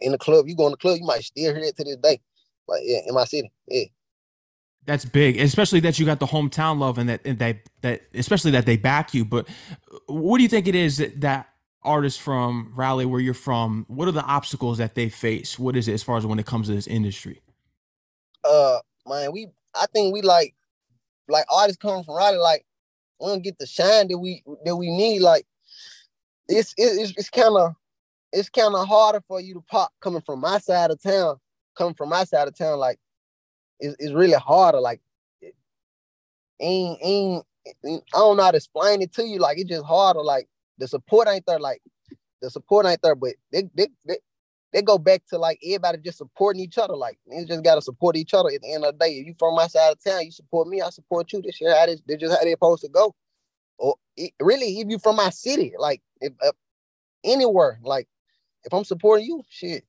in 0.00 0.12
the 0.12 0.18
club. 0.18 0.48
You 0.48 0.56
go 0.56 0.66
in 0.66 0.72
the 0.72 0.76
club, 0.76 0.98
you 0.98 1.06
might 1.06 1.22
still 1.22 1.54
hear 1.54 1.62
it 1.62 1.76
to 1.76 1.84
this 1.84 1.96
day. 1.96 2.20
Like 2.66 2.82
yeah, 2.84 3.00
in 3.06 3.14
my 3.14 3.24
city. 3.24 3.50
Yeah. 3.68 3.84
That's 4.84 5.04
big, 5.04 5.38
especially 5.38 5.78
that 5.80 6.00
you 6.00 6.06
got 6.06 6.18
the 6.18 6.26
hometown 6.26 6.78
love 6.78 6.98
and 6.98 7.08
that 7.08 7.20
and 7.24 7.38
they 7.38 7.60
that 7.82 8.02
especially 8.14 8.50
that 8.52 8.66
they 8.66 8.76
back 8.76 9.14
you. 9.14 9.24
But 9.24 9.48
what 10.06 10.38
do 10.38 10.42
you 10.42 10.48
think 10.48 10.66
it 10.66 10.74
is 10.74 10.98
that, 10.98 11.20
that 11.20 11.48
artists 11.84 12.20
from 12.20 12.72
Raleigh, 12.74 13.06
where 13.06 13.20
you're 13.20 13.34
from, 13.34 13.84
what 13.88 14.08
are 14.08 14.12
the 14.12 14.24
obstacles 14.24 14.78
that 14.78 14.96
they 14.96 15.08
face? 15.08 15.58
What 15.58 15.76
is 15.76 15.86
it 15.86 15.92
as 15.92 16.02
far 16.02 16.16
as 16.16 16.26
when 16.26 16.38
it 16.40 16.46
comes 16.46 16.66
to 16.66 16.74
this 16.74 16.88
industry? 16.88 17.42
Uh, 18.44 18.80
man, 19.06 19.30
we 19.30 19.48
I 19.74 19.86
think 19.92 20.12
we 20.12 20.20
like 20.20 20.54
like 21.28 21.44
artists 21.48 21.80
coming 21.80 22.02
from 22.02 22.16
Raleigh, 22.16 22.38
like 22.38 22.66
we 23.22 23.28
don't 23.28 23.42
get 23.42 23.58
the 23.58 23.66
shine 23.66 24.08
that 24.08 24.18
we 24.18 24.42
that 24.64 24.76
we 24.76 24.90
need. 24.90 25.20
Like 25.20 25.46
it's 26.48 26.74
it's 26.76 27.12
it's 27.16 27.30
kind 27.30 27.56
of 27.56 27.74
it's 28.32 28.48
kind 28.48 28.74
of 28.74 28.86
harder 28.86 29.22
for 29.28 29.40
you 29.40 29.54
to 29.54 29.60
pop 29.60 29.92
coming 30.00 30.22
from 30.22 30.40
my 30.40 30.58
side 30.58 30.90
of 30.90 31.00
town, 31.02 31.36
coming 31.76 31.94
from 31.94 32.08
my 32.08 32.24
side 32.24 32.48
of 32.48 32.56
town. 32.56 32.78
Like 32.78 32.98
it's, 33.78 33.94
it's 33.98 34.12
really 34.12 34.34
harder. 34.34 34.80
Like 34.80 35.00
it 35.40 35.54
ain't 36.60 36.98
ain't 37.02 37.44
I 37.86 38.00
don't 38.14 38.36
know 38.36 38.42
how 38.42 38.50
to 38.50 38.56
explain 38.56 39.02
it 39.02 39.12
to 39.14 39.24
you. 39.24 39.38
Like 39.38 39.58
it's 39.58 39.70
just 39.70 39.84
harder. 39.84 40.22
Like 40.22 40.48
the 40.78 40.88
support 40.88 41.28
ain't 41.28 41.46
there. 41.46 41.60
Like 41.60 41.80
the 42.40 42.50
support 42.50 42.86
ain't 42.86 43.02
there, 43.02 43.14
but 43.14 43.34
they 43.52 43.68
they 43.74 43.88
they, 44.04 44.16
they 44.72 44.82
go 44.82 44.98
back 44.98 45.22
to 45.28 45.38
like 45.38 45.58
everybody 45.62 45.98
just 45.98 46.18
supporting 46.18 46.62
each 46.62 46.78
other. 46.78 46.96
Like 46.96 47.18
you 47.26 47.46
just 47.46 47.62
gotta 47.62 47.82
support 47.82 48.16
each 48.16 48.34
other 48.34 48.48
at 48.48 48.62
the 48.62 48.72
end 48.72 48.84
of 48.84 48.98
the 48.98 49.04
day. 49.04 49.12
If 49.12 49.26
you 49.26 49.34
from 49.38 49.54
my 49.54 49.66
side 49.66 49.92
of 49.92 50.02
town, 50.02 50.24
you 50.24 50.30
support 50.30 50.68
me, 50.68 50.80
I 50.80 50.90
support 50.90 51.32
you. 51.32 51.42
This 51.42 51.56
shit 51.56 51.68
how 51.68 51.86
this, 51.86 52.00
this 52.06 52.18
just 52.18 52.36
how 52.36 52.42
they're 52.42 52.52
supposed 52.52 52.82
to 52.82 52.88
go. 52.88 53.14
Or 53.78 53.96
it, 54.16 54.32
really, 54.40 54.80
if 54.80 54.88
you 54.88 54.98
from 54.98 55.16
my 55.16 55.30
city, 55.30 55.72
like 55.78 56.00
if 56.20 56.32
uh, 56.42 56.52
anywhere, 57.24 57.78
like 57.82 58.08
if 58.64 58.72
I'm 58.72 58.84
supporting 58.84 59.26
you, 59.26 59.42
shit, 59.48 59.84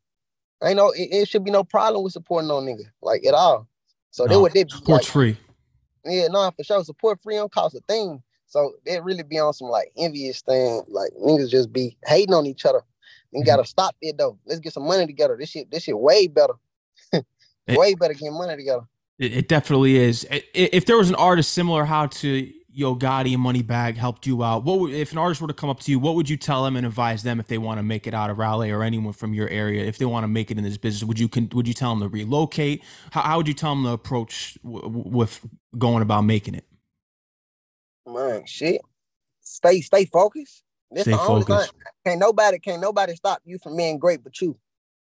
I 0.61 0.73
know 0.73 0.91
it, 0.91 1.09
it, 1.11 1.29
should 1.29 1.43
be 1.43 1.51
no 1.51 1.63
problem 1.63 2.03
with 2.03 2.13
supporting 2.13 2.47
no 2.47 2.59
nigga, 2.59 2.85
like 3.01 3.25
at 3.25 3.33
all. 3.33 3.67
So 4.11 4.25
no, 4.25 4.29
they 4.29 4.37
would 4.37 4.51
they 4.53 4.65
support's 4.67 5.05
like, 5.05 5.11
free. 5.11 5.37
Yeah, 6.05 6.27
no, 6.27 6.51
for 6.55 6.63
sure. 6.63 6.83
Support 6.83 7.21
free 7.23 7.35
don't 7.35 7.51
cost 7.51 7.75
a 7.75 7.81
thing. 7.87 8.21
So 8.47 8.73
they 8.85 8.99
really 8.99 9.23
be 9.23 9.39
on 9.39 9.53
some 9.53 9.69
like 9.69 9.91
envious 9.97 10.41
thing. 10.41 10.83
Like 10.87 11.11
niggas 11.13 11.49
just 11.49 11.71
be 11.71 11.97
hating 12.05 12.33
on 12.33 12.45
each 12.45 12.65
other. 12.65 12.81
You 13.33 13.39
mm-hmm. 13.39 13.47
gotta 13.47 13.65
stop 13.65 13.95
it 14.01 14.17
though. 14.17 14.37
Let's 14.45 14.59
get 14.59 14.73
some 14.73 14.87
money 14.87 15.07
together. 15.07 15.35
This 15.39 15.49
shit, 15.49 15.71
this 15.71 15.83
shit 15.83 15.97
way 15.97 16.27
better. 16.27 16.53
way 17.13 17.23
it, 17.67 17.99
better 17.99 18.13
getting 18.13 18.37
money 18.37 18.55
together. 18.55 18.83
It, 19.17 19.33
it 19.33 19.47
definitely 19.47 19.95
is. 19.95 20.27
If 20.53 20.85
there 20.85 20.97
was 20.97 21.09
an 21.09 21.15
artist 21.15 21.51
similar 21.51 21.85
how 21.85 22.07
to 22.07 22.51
Yo 22.75 22.95
Gotti 22.95 23.33
and 23.33 23.43
Moneybagg 23.43 23.97
helped 23.97 24.27
you 24.27 24.43
out, 24.43 24.63
what 24.63 24.79
would, 24.79 24.93
if 24.93 25.11
an 25.11 25.17
artist 25.17 25.41
were 25.41 25.47
to 25.47 25.53
come 25.53 25.69
up 25.69 25.79
to 25.81 25.91
you, 25.91 25.97
what 25.97 26.15
would 26.15 26.29
you 26.29 26.37
tell 26.37 26.63
them 26.63 26.75
and 26.75 26.85
advise 26.85 27.23
them 27.23 27.39
if 27.39 27.47
they 27.47 27.57
want 27.57 27.79
to 27.79 27.83
make 27.83 28.05
it 28.05 28.13
out 28.13 28.29
of 28.29 28.37
Raleigh 28.37 28.71
or 28.71 28.83
anyone 28.83 29.13
from 29.13 29.33
your 29.33 29.49
area, 29.49 29.83
if 29.83 29.97
they 29.97 30.05
want 30.05 30.23
to 30.23 30.27
make 30.27 30.51
it 30.51 30.57
in 30.57 30.63
this 30.63 30.77
business? 30.77 31.03
Would 31.03 31.19
you 31.19 31.27
can, 31.27 31.49
would 31.53 31.67
you 31.67 31.73
tell 31.73 31.91
them 31.91 32.01
to 32.01 32.07
relocate? 32.07 32.83
How, 33.11 33.21
how 33.21 33.37
would 33.37 33.47
you 33.47 33.53
tell 33.53 33.75
them 33.75 33.83
to 33.85 33.91
approach 33.91 34.57
w- 34.63 34.87
with 34.87 35.45
going 35.77 36.03
about 36.03 36.21
making 36.21 36.55
it? 36.55 36.65
Man, 38.07 38.45
shit, 38.45 38.81
stay 39.41 39.81
stay 39.81 40.05
focused. 40.05 40.62
This 40.93 41.03
stay 41.03 41.13
focused. 41.13 41.73
Can't 42.05 42.19
nobody 42.19 42.59
can't 42.59 42.81
nobody 42.81 43.15
stop 43.15 43.41
you 43.45 43.57
from 43.59 43.75
being 43.75 43.97
great 43.97 44.23
but 44.23 44.39
you. 44.41 44.57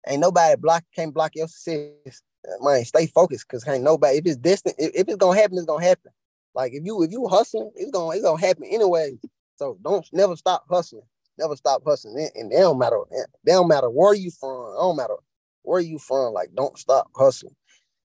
Ain't 0.06 0.20
nobody 0.20 0.56
block 0.56 0.84
can't 0.94 1.12
block 1.12 1.34
your 1.34 1.48
success. 1.48 2.22
Uh, 2.46 2.64
man, 2.64 2.84
stay 2.84 3.06
focused 3.06 3.46
because 3.48 3.66
ain't 3.66 3.84
nobody. 3.84 4.18
If 4.18 4.26
it's 4.26 4.36
distant, 4.36 4.76
if, 4.78 4.90
if 4.94 5.08
it's 5.08 5.16
gonna 5.16 5.38
happen, 5.38 5.58
it's 5.58 5.66
gonna 5.66 5.84
happen. 5.84 6.12
Like 6.54 6.72
if 6.72 6.84
you 6.84 7.02
if 7.02 7.10
you 7.10 7.26
hustling, 7.28 7.70
it's 7.76 7.90
gonna 7.90 8.14
it's 8.14 8.24
gonna 8.24 8.40
happen 8.40 8.64
anyway. 8.64 9.18
So 9.56 9.78
don't 9.82 10.06
never 10.12 10.36
stop 10.36 10.64
hustling. 10.70 11.04
Never 11.38 11.56
stop 11.56 11.82
hustling. 11.86 12.30
And, 12.34 12.52
it 12.52 12.56
don't 12.56 12.78
matter. 12.78 13.00
Eh, 13.12 13.24
they 13.44 13.52
don't 13.52 13.68
matter 13.68 13.88
where 13.88 14.14
you 14.14 14.30
from. 14.30 14.74
It 14.74 14.78
don't 14.78 14.96
matter 14.96 15.16
where 15.62 15.80
you 15.80 15.98
from. 15.98 16.32
Like 16.34 16.50
don't 16.54 16.76
stop 16.78 17.10
hustling. 17.16 17.54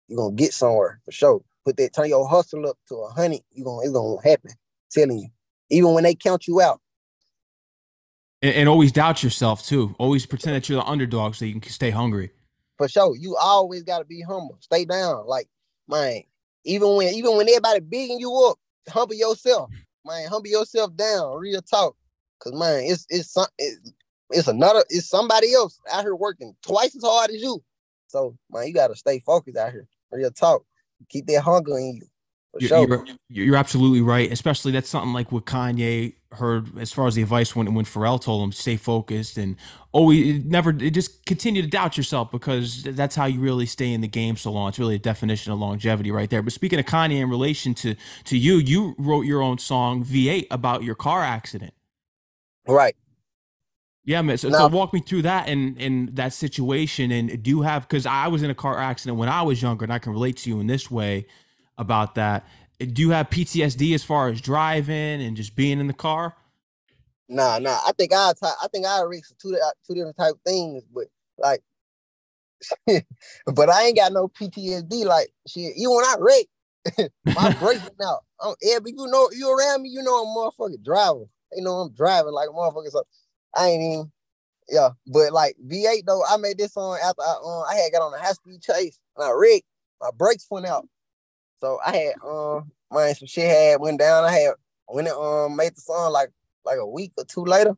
You're 0.08 0.18
gonna 0.18 0.34
get 0.34 0.52
somewhere 0.52 1.00
for 1.04 1.12
sure. 1.12 1.42
Put 1.64 1.76
that 1.78 1.94
turn 1.94 2.08
your 2.08 2.28
hustle 2.28 2.66
up 2.68 2.78
to 2.88 2.96
a 2.96 3.10
hundred. 3.10 3.40
You 3.52 3.64
gonna 3.64 3.82
it's 3.82 3.92
gonna 3.92 4.16
happen. 4.22 4.52
telling 4.90 5.18
you. 5.18 5.28
Even 5.70 5.94
when 5.94 6.04
they 6.04 6.14
count 6.14 6.46
you 6.46 6.60
out. 6.60 6.80
And, 8.46 8.54
and 8.54 8.68
always 8.68 8.92
doubt 8.92 9.24
yourself 9.24 9.66
too. 9.66 9.96
Always 9.98 10.24
pretend 10.24 10.54
that 10.54 10.68
you're 10.68 10.80
the 10.80 10.86
underdog 10.86 11.34
so 11.34 11.44
you 11.44 11.60
can 11.60 11.72
stay 11.72 11.90
hungry. 11.90 12.30
For 12.78 12.88
sure. 12.88 13.16
You 13.16 13.36
always 13.36 13.82
gotta 13.82 14.04
be 14.04 14.22
humble. 14.22 14.56
Stay 14.60 14.84
down. 14.84 15.26
Like, 15.26 15.48
man, 15.88 16.22
even 16.64 16.94
when 16.94 17.12
even 17.12 17.36
when 17.36 17.48
everybody 17.48 17.80
bigging 17.80 18.20
you 18.20 18.32
up, 18.48 18.56
humble 18.88 19.16
yourself, 19.16 19.68
man. 20.06 20.28
Humble 20.28 20.48
yourself 20.48 20.94
down. 20.94 21.36
Real 21.38 21.60
talk, 21.60 21.96
cause 22.38 22.52
man, 22.52 22.84
it's 22.84 23.04
it's 23.10 23.32
some 23.32 23.46
it's, 23.58 23.92
it's 24.30 24.46
another 24.46 24.84
it's 24.90 25.08
somebody 25.08 25.52
else 25.52 25.80
out 25.90 26.02
here 26.02 26.14
working 26.14 26.54
twice 26.62 26.94
as 26.94 27.02
hard 27.02 27.30
as 27.30 27.42
you. 27.42 27.60
So 28.06 28.36
man, 28.52 28.68
you 28.68 28.74
gotta 28.74 28.94
stay 28.94 29.18
focused 29.18 29.56
out 29.56 29.72
here. 29.72 29.88
Real 30.12 30.30
talk. 30.30 30.62
Keep 31.08 31.26
that 31.26 31.42
hunger 31.42 31.76
in 31.78 31.96
you. 31.96 32.06
You're, 32.58 32.68
sure. 32.68 33.04
you're, 33.28 33.46
you're, 33.46 33.56
absolutely 33.56 34.00
right. 34.00 34.30
Especially 34.30 34.72
that's 34.72 34.88
something 34.88 35.12
like 35.12 35.32
what 35.32 35.44
Kanye 35.46 36.14
heard 36.32 36.78
as 36.78 36.92
far 36.92 37.06
as 37.06 37.14
the 37.14 37.22
advice 37.22 37.56
when 37.56 37.74
when 37.74 37.84
Pharrell 37.84 38.20
told 38.20 38.42
him 38.44 38.52
stay 38.52 38.76
focused 38.76 39.38
and 39.38 39.56
always 39.92 40.44
never 40.44 40.72
just 40.72 41.24
continue 41.26 41.62
to 41.62 41.68
doubt 41.68 41.96
yourself 41.96 42.30
because 42.30 42.82
that's 42.82 43.16
how 43.16 43.24
you 43.24 43.40
really 43.40 43.66
stay 43.66 43.92
in 43.92 44.00
the 44.00 44.08
game 44.08 44.36
so 44.36 44.52
long. 44.52 44.68
It's 44.68 44.78
really 44.78 44.96
a 44.96 44.98
definition 44.98 45.52
of 45.52 45.58
longevity 45.58 46.10
right 46.10 46.28
there. 46.28 46.42
But 46.42 46.52
speaking 46.52 46.78
of 46.78 46.86
Kanye 46.86 47.20
in 47.20 47.30
relation 47.30 47.74
to 47.74 47.96
to 48.24 48.36
you, 48.36 48.56
you 48.56 48.94
wrote 48.98 49.22
your 49.22 49.42
own 49.42 49.58
song 49.58 50.04
V8 50.04 50.46
about 50.50 50.82
your 50.82 50.94
car 50.94 51.22
accident. 51.22 51.74
Right. 52.68 52.96
Yeah, 54.04 54.22
man. 54.22 54.38
So, 54.38 54.50
so, 54.50 54.68
walk 54.68 54.94
me 54.94 55.00
through 55.00 55.22
that 55.22 55.48
and 55.48 55.76
and 55.80 56.14
that 56.14 56.32
situation. 56.32 57.10
And 57.10 57.42
do 57.42 57.50
you 57.50 57.62
have 57.62 57.88
because 57.88 58.06
I 58.06 58.28
was 58.28 58.44
in 58.44 58.50
a 58.50 58.54
car 58.54 58.78
accident 58.78 59.18
when 59.18 59.28
I 59.28 59.42
was 59.42 59.60
younger, 59.60 59.84
and 59.84 59.92
I 59.92 59.98
can 59.98 60.12
relate 60.12 60.36
to 60.38 60.50
you 60.50 60.60
in 60.60 60.68
this 60.68 60.88
way 60.88 61.26
about 61.78 62.14
that. 62.16 62.46
Do 62.78 63.02
you 63.02 63.10
have 63.10 63.30
PTSD 63.30 63.94
as 63.94 64.04
far 64.04 64.28
as 64.28 64.40
driving 64.40 65.22
and 65.22 65.36
just 65.36 65.56
being 65.56 65.80
in 65.80 65.86
the 65.86 65.94
car? 65.94 66.36
Nah, 67.28 67.58
nah. 67.58 67.80
I 67.86 67.92
think 67.96 68.12
I 68.12 68.32
I 68.42 68.68
think 68.68 68.86
I 68.86 69.02
reached 69.02 69.34
two 69.40 69.56
two 69.86 69.94
different 69.94 70.16
type 70.16 70.34
things, 70.44 70.84
but 70.94 71.06
like, 71.38 71.62
but 73.46 73.68
I 73.68 73.86
ain't 73.86 73.96
got 73.96 74.12
no 74.12 74.28
PTSD. 74.28 75.04
Like 75.04 75.30
shit, 75.46 75.72
even 75.76 75.94
when 75.94 76.04
I 76.04 76.16
wreck, 76.18 77.10
my 77.34 77.52
brakes 77.58 77.88
out. 78.04 78.24
I'm, 78.40 78.54
every 78.70 78.92
you 78.92 79.06
know 79.06 79.30
you 79.32 79.50
around 79.50 79.82
me, 79.82 79.88
you 79.88 80.02
know 80.02 80.22
I'm 80.22 80.36
motherfucking 80.36 80.84
driving. 80.84 81.28
You 81.52 81.62
know 81.62 81.74
I'm 81.76 81.92
driving 81.94 82.32
like 82.32 82.48
a 82.48 82.52
motherfucker. 82.52 82.90
So 82.90 83.02
I 83.56 83.68
ain't 83.68 83.82
even 83.82 84.12
yeah. 84.68 84.90
But 85.06 85.32
like 85.32 85.56
V8 85.66 86.04
though, 86.06 86.22
I 86.28 86.36
made 86.36 86.58
this 86.58 86.74
song 86.74 86.98
after 87.02 87.22
I 87.22 87.34
um 87.44 87.64
I 87.70 87.74
had 87.76 87.92
got 87.92 88.02
on 88.02 88.14
a 88.14 88.18
high 88.18 88.32
speed 88.32 88.62
chase 88.62 88.98
and 89.16 89.24
I 89.24 89.32
wrecked. 89.32 89.64
My 90.00 90.10
brakes 90.16 90.46
went 90.50 90.66
out. 90.66 90.86
So 91.60 91.78
I 91.84 91.96
had 91.96 92.14
um 92.26 92.70
man, 92.92 93.14
some 93.14 93.28
shit 93.28 93.48
had 93.48 93.80
went 93.80 93.98
down. 93.98 94.24
I 94.24 94.32
had 94.32 94.54
when 94.86 95.06
it 95.06 95.12
um 95.12 95.56
made 95.56 95.74
the 95.76 95.80
song 95.80 96.12
like 96.12 96.30
like 96.64 96.78
a 96.78 96.86
week 96.86 97.12
or 97.16 97.24
two 97.24 97.44
later. 97.44 97.76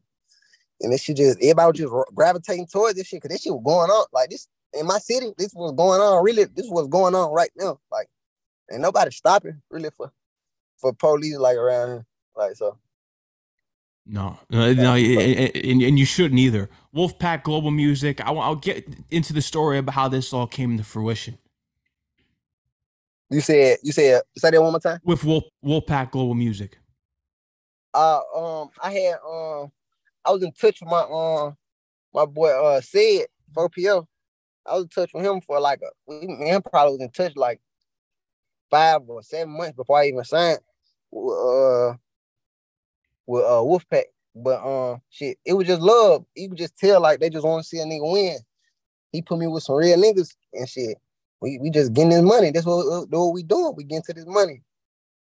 And 0.80 0.92
this 0.92 1.02
shit 1.02 1.16
just 1.16 1.38
everybody 1.38 1.82
was 1.82 1.90
just 1.90 2.14
gravitating 2.14 2.68
towards 2.68 2.96
this 2.96 3.06
shit 3.06 3.22
because 3.22 3.34
this 3.34 3.42
shit 3.42 3.52
was 3.52 3.62
going 3.64 3.90
on. 3.90 4.06
Like 4.12 4.30
this 4.30 4.48
in 4.74 4.86
my 4.86 4.98
city, 4.98 5.32
this 5.38 5.54
was 5.54 5.72
going 5.72 6.00
on. 6.00 6.24
Really, 6.24 6.44
this 6.44 6.68
was 6.68 6.88
going 6.88 7.14
on 7.14 7.32
right 7.32 7.50
now. 7.56 7.80
Like, 7.90 8.08
and 8.68 8.82
nobody 8.82 9.10
stopping 9.10 9.60
really 9.70 9.90
for 9.96 10.12
for 10.78 10.92
police 10.92 11.36
like 11.38 11.56
around 11.56 11.88
here. 11.88 12.06
Like 12.36 12.56
so. 12.56 12.78
No, 14.10 14.38
no, 14.48 14.72
no 14.72 14.94
and, 14.94 15.82
and 15.82 15.98
you 15.98 16.06
shouldn't 16.06 16.40
either. 16.40 16.70
Wolfpack 16.96 17.42
Global 17.42 17.70
Music. 17.70 18.26
I, 18.26 18.32
I'll 18.32 18.54
get 18.54 18.88
into 19.10 19.34
the 19.34 19.42
story 19.42 19.76
about 19.76 19.94
how 19.94 20.08
this 20.08 20.32
all 20.32 20.46
came 20.46 20.78
to 20.78 20.84
fruition. 20.84 21.36
You 23.30 23.40
said 23.40 23.78
you 23.82 23.92
said 23.92 24.22
say 24.36 24.50
that 24.50 24.62
one 24.62 24.72
more 24.72 24.80
time. 24.80 25.00
With 25.04 25.22
Wolf 25.24 25.44
Wolfpack 25.64 26.10
Global 26.10 26.34
Music. 26.34 26.78
Uh 27.92 28.20
um 28.34 28.70
I 28.82 28.92
had 28.92 29.14
um 29.28 29.70
I 30.24 30.30
was 30.30 30.42
in 30.42 30.52
touch 30.52 30.80
with 30.80 30.90
my 30.90 31.02
um 31.02 31.56
my 32.14 32.24
boy 32.24 32.48
uh 32.48 32.80
said 32.80 33.26
4PL. 33.54 34.06
I 34.66 34.74
was 34.74 34.84
in 34.84 34.88
touch 34.88 35.10
with 35.12 35.24
him 35.24 35.40
for 35.40 35.60
like 35.60 35.80
a 35.82 35.90
we 36.06 36.26
man 36.26 36.62
probably 36.62 36.92
was 36.92 37.02
in 37.02 37.10
touch 37.10 37.36
like 37.36 37.60
five 38.70 39.02
or 39.06 39.22
seven 39.22 39.56
months 39.56 39.76
before 39.76 39.98
I 39.98 40.06
even 40.06 40.24
signed 40.24 40.58
uh 41.12 41.94
with 43.26 43.44
uh 43.44 43.62
Wolfpack. 43.62 44.04
But 44.34 44.64
um 44.64 45.02
shit, 45.10 45.38
it 45.44 45.52
was 45.52 45.66
just 45.66 45.82
love. 45.82 46.24
You 46.34 46.48
could 46.48 46.58
just 46.58 46.78
tell 46.78 47.00
like 47.02 47.20
they 47.20 47.28
just 47.28 47.44
want 47.44 47.62
to 47.62 47.68
see 47.68 47.80
a 47.80 47.84
nigga 47.84 48.10
win. 48.10 48.38
He 49.12 49.20
put 49.20 49.38
me 49.38 49.46
with 49.46 49.64
some 49.64 49.76
real 49.76 49.98
niggas 49.98 50.34
and 50.54 50.68
shit. 50.68 50.96
We 51.40 51.58
we 51.58 51.70
just 51.70 51.92
getting 51.92 52.10
this 52.10 52.22
money. 52.22 52.50
That's 52.50 52.66
what, 52.66 53.08
what 53.08 53.32
we 53.32 53.42
doing. 53.42 53.74
We 53.76 53.84
getting 53.84 54.02
to 54.04 54.12
this 54.12 54.26
money. 54.26 54.62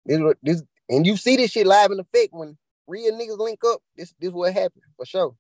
This 0.04 0.20
this 0.42 0.62
and 0.88 1.06
you 1.06 1.16
see 1.16 1.36
this 1.36 1.50
shit 1.50 1.66
live 1.66 1.90
in 1.90 2.00
effect 2.00 2.32
when 2.32 2.56
real 2.86 3.12
niggas 3.12 3.38
link 3.38 3.60
up. 3.66 3.80
This 3.96 4.14
this 4.20 4.32
what 4.32 4.52
happened 4.52 4.82
for 4.96 5.04
sure. 5.04 5.34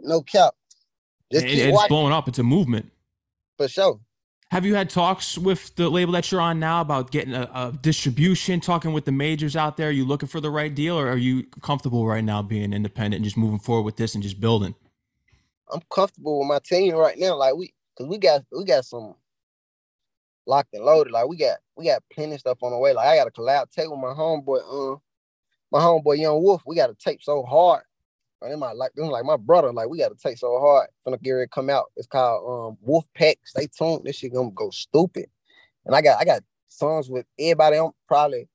No 0.00 0.22
cap. 0.22 0.54
Just 1.30 1.46
it, 1.46 1.58
it's 1.58 1.86
blowing 1.88 2.12
up. 2.12 2.28
It's 2.28 2.38
a 2.38 2.42
movement. 2.42 2.90
For 3.56 3.68
sure. 3.68 4.00
Have 4.50 4.66
you 4.66 4.74
had 4.74 4.90
talks 4.90 5.38
with 5.38 5.74
the 5.76 5.88
label 5.88 6.12
that 6.12 6.30
you're 6.30 6.40
on 6.40 6.60
now 6.60 6.82
about 6.82 7.10
getting 7.10 7.32
a, 7.32 7.48
a, 7.54 7.72
distribution, 7.80 8.60
talking 8.60 8.92
with 8.92 9.06
the 9.06 9.12
majors 9.12 9.56
out 9.56 9.78
there? 9.78 9.88
Are 9.88 9.92
you 9.92 10.04
looking 10.04 10.28
for 10.28 10.42
the 10.42 10.50
right 10.50 10.74
deal 10.74 10.98
or 10.98 11.08
are 11.08 11.16
you 11.16 11.44
comfortable 11.62 12.06
right 12.06 12.22
now 12.22 12.42
being 12.42 12.74
independent 12.74 13.14
and 13.14 13.24
just 13.24 13.38
moving 13.38 13.58
forward 13.58 13.84
with 13.84 13.96
this 13.96 14.14
and 14.14 14.22
just 14.22 14.40
building? 14.40 14.74
I'm 15.72 15.80
comfortable 15.90 16.40
with 16.40 16.48
my 16.48 16.58
team 16.58 16.94
right 16.96 17.18
now. 17.18 17.36
Like 17.36 17.54
we 17.54 17.72
cause 17.96 18.06
we 18.06 18.18
got 18.18 18.44
we 18.52 18.66
got 18.66 18.84
some 18.84 19.14
locked 20.46 20.74
and 20.74 20.84
loaded. 20.84 21.12
Like 21.12 21.28
we 21.28 21.36
got 21.36 21.58
we 21.76 21.86
got 21.86 22.02
plenty 22.12 22.38
stuff 22.38 22.58
on 22.62 22.72
the 22.72 22.78
way. 22.78 22.92
Like 22.92 23.06
I 23.06 23.16
got 23.16 23.28
a 23.28 23.30
collab 23.30 23.70
tape 23.70 23.90
with 23.90 23.98
my 23.98 24.08
homeboy, 24.14 24.94
uh, 24.94 24.98
my 25.70 25.80
homeboy 25.80 26.18
Young 26.18 26.42
Wolf. 26.42 26.62
We 26.66 26.76
got 26.76 26.88
to 26.88 26.94
tape 26.94 27.22
so 27.22 27.42
hard. 27.42 27.82
And 28.40 28.58
my 28.58 28.72
like 28.72 28.92
them 28.94 29.06
like 29.06 29.24
my 29.24 29.36
brother. 29.36 29.72
Like 29.72 29.88
we 29.88 29.98
got 29.98 30.08
to 30.08 30.16
tape 30.16 30.38
so 30.38 30.58
hard. 30.58 30.88
Finna 31.06 31.20
get 31.22 31.30
ready 31.30 31.48
come 31.52 31.70
out. 31.70 31.92
It's 31.96 32.08
called 32.08 32.70
um 32.70 32.78
Wolf 32.80 33.06
Pack. 33.14 33.38
Stay 33.44 33.68
tuned. 33.68 34.02
This 34.04 34.16
shit 34.16 34.34
gonna 34.34 34.50
go 34.50 34.70
stupid. 34.70 35.26
And 35.86 35.94
I 35.94 36.02
got 36.02 36.20
I 36.20 36.24
got 36.24 36.42
songs 36.68 37.08
with 37.08 37.26
everybody 37.38 37.76
on 37.76 37.92
probably 38.08 38.48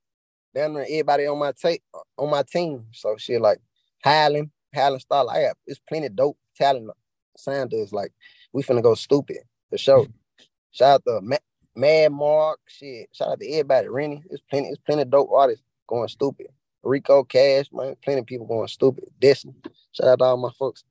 down 0.53 0.74
there, 0.74 0.84
everybody 0.84 1.27
on 1.27 1.39
my 1.39 1.53
tape 1.53 1.84
on 2.17 2.29
my 2.29 2.44
team. 2.44 2.86
So 2.91 3.15
shit 3.17 3.39
like 3.39 3.60
Highland, 4.03 4.50
Highland 4.75 5.01
Star. 5.01 5.25
I 5.29 5.44
got 5.44 5.58
it's 5.65 5.79
plenty 5.88 6.10
dope 6.10 6.38
talent 6.56 6.89
Sanders. 7.38 7.94
Like 7.94 8.12
we 8.51 8.63
finna 8.63 8.84
go 8.84 8.96
stupid 8.96 9.38
for 9.70 9.77
sure. 9.77 10.06
Shout 10.72 10.96
out 10.96 11.03
to 11.08 11.22
Ma- 11.22 11.38
Mad 11.78 12.12
Mark, 12.12 12.60
shit. 12.66 13.10
Shout 13.12 13.30
out 13.30 13.40
to 13.40 13.50
everybody. 13.50 13.88
Rennie, 13.88 14.24
it's 14.30 14.42
plenty, 14.50 14.70
it's 14.70 14.82
plenty 14.86 15.06
dope 15.06 15.30
artists 15.32 15.64
going 15.88 16.08
stupid. 16.08 16.48
Rico 16.84 17.24
Cash, 17.24 17.68
man, 17.72 17.96
plenty 18.04 18.22
of 18.22 18.26
people 18.26 18.48
going 18.48 18.68
stupid. 18.68 19.06
Destiny. 19.20 19.54
Shout 19.92 20.08
out 20.08 20.20
to 20.20 20.26
all 20.26 20.38
my 20.38 20.52
folks. 20.58 20.84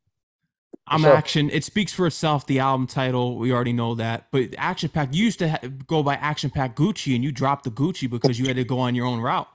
I'm 0.89 1.01
sure. 1.01 1.15
action. 1.15 1.51
It 1.51 1.65
speaks 1.65 1.93
for 1.93 2.07
itself. 2.07 2.47
The 2.47 2.61
album 2.61 2.87
title, 2.87 3.37
we 3.37 3.53
already 3.53 3.73
know 3.73 3.97
that. 3.97 4.29
But 4.31 4.55
Action 4.57 4.89
Pack, 4.89 5.13
you 5.13 5.25
used 5.25 5.41
to 5.41 5.49
ha- 5.49 5.59
go 5.89 6.05
by 6.05 6.15
Action 6.15 6.51
Pack 6.51 6.77
Gucci, 6.77 7.17
and 7.17 7.25
you 7.25 7.33
dropped 7.33 7.65
the 7.65 7.71
Gucci 7.71 8.09
because 8.09 8.39
you 8.39 8.47
had 8.47 8.55
to 8.55 8.65
go 8.65 8.79
on 8.79 8.95
your 8.95 9.07
own 9.07 9.21
route. 9.21 9.49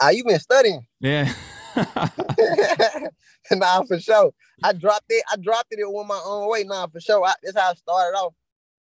Ah, 0.00 0.10
you 0.10 0.24
been 0.24 0.40
studying? 0.40 0.86
Yeah. 1.00 1.32
nah, 3.50 3.82
for 3.82 3.98
sure. 3.98 4.32
I 4.62 4.72
dropped 4.72 5.06
it. 5.08 5.24
I 5.30 5.36
dropped 5.36 5.72
it 5.72 5.82
on 5.82 6.06
my 6.06 6.20
own 6.24 6.48
way. 6.48 6.62
Nah, 6.62 6.86
for 6.86 7.00
sure. 7.00 7.24
I, 7.24 7.34
that's 7.42 7.58
how 7.58 7.70
I 7.70 7.74
started 7.74 8.16
off. 8.16 8.32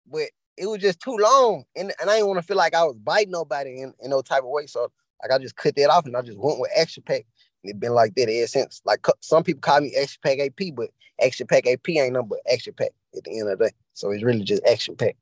But 0.09 0.29
it 0.57 0.67
was 0.67 0.79
just 0.79 0.99
too 0.99 1.15
long, 1.17 1.63
and, 1.75 1.93
and 1.99 2.09
I 2.09 2.15
didn't 2.15 2.27
want 2.27 2.39
to 2.39 2.45
feel 2.45 2.57
like 2.57 2.73
I 2.73 2.83
was 2.83 2.97
biting 2.97 3.31
nobody 3.31 3.81
in, 3.81 3.93
in 4.01 4.09
no 4.09 4.21
type 4.21 4.43
of 4.43 4.49
way. 4.49 4.67
So 4.67 4.91
like 5.21 5.31
I 5.31 5.37
just 5.41 5.55
cut 5.55 5.75
that 5.75 5.89
off, 5.89 6.05
and 6.05 6.15
I 6.15 6.21
just 6.21 6.37
went 6.37 6.59
with 6.59 6.71
Action 6.77 7.03
Pack. 7.05 7.25
And 7.63 7.71
it 7.71 7.79
been 7.79 7.93
like 7.93 8.15
that 8.15 8.29
ever 8.29 8.47
since. 8.47 8.81
Like 8.85 9.05
some 9.21 9.43
people 9.43 9.61
call 9.61 9.81
me 9.81 9.95
Action 9.95 10.19
Pack 10.23 10.39
AP, 10.39 10.75
but 10.75 10.89
Action 11.23 11.47
Pack 11.47 11.67
AP 11.67 11.89
ain't 11.89 12.13
nothing 12.13 12.29
but 12.29 12.39
Action 12.51 12.73
Pack 12.73 12.91
at 13.15 13.23
the 13.23 13.31
end 13.31 13.49
of 13.49 13.57
the 13.57 13.65
day. 13.65 13.71
So 13.93 14.11
it's 14.11 14.23
really 14.23 14.43
just 14.43 14.65
Action 14.65 14.95
Pack 14.95 15.15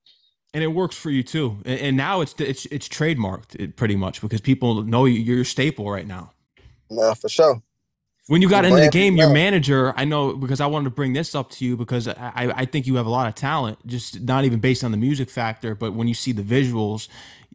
and 0.56 0.64
it 0.64 0.68
works 0.68 0.96
for 0.96 1.10
you 1.10 1.22
too. 1.22 1.58
And, 1.66 1.80
and 1.82 1.98
now 1.98 2.22
it's 2.22 2.34
it's 2.40 2.66
it's 2.68 2.88
trademarked 2.88 3.76
pretty 3.76 3.98
much 3.98 4.22
because 4.22 4.40
people 4.40 4.84
know 4.84 5.04
you're 5.04 5.36
your 5.38 5.44
staple 5.44 5.92
right 5.92 6.08
now. 6.08 6.32
Nah, 6.90 7.14
for 7.14 7.28
sure. 7.28 7.62
When 8.28 8.42
you 8.42 8.50
got 8.50 8.66
into 8.66 8.82
the 8.82 8.90
game, 8.90 9.18
your 9.18 9.30
manager, 9.30 9.94
I 9.96 10.06
know 10.06 10.36
because 10.36 10.60
I 10.60 10.66
wanted 10.66 10.86
to 10.86 10.90
bring 10.90 11.14
this 11.14 11.36
up 11.36 11.52
to 11.52 11.66
you 11.66 11.78
because 11.78 12.08
I, 12.08 12.54
I 12.56 12.66
think 12.66 12.88
you 12.88 12.96
have 12.96 13.06
a 13.06 13.10
lot 13.10 13.28
of 13.28 13.36
talent, 13.36 13.86
just 13.86 14.20
not 14.22 14.46
even 14.46 14.60
based 14.60 14.84
on 14.84 14.90
the 14.90 14.98
music 14.98 15.30
factor, 15.30 15.76
but 15.76 15.94
when 15.94 16.08
you 16.08 16.16
see 16.16 16.32
the 16.32 16.42
visuals, 16.42 17.08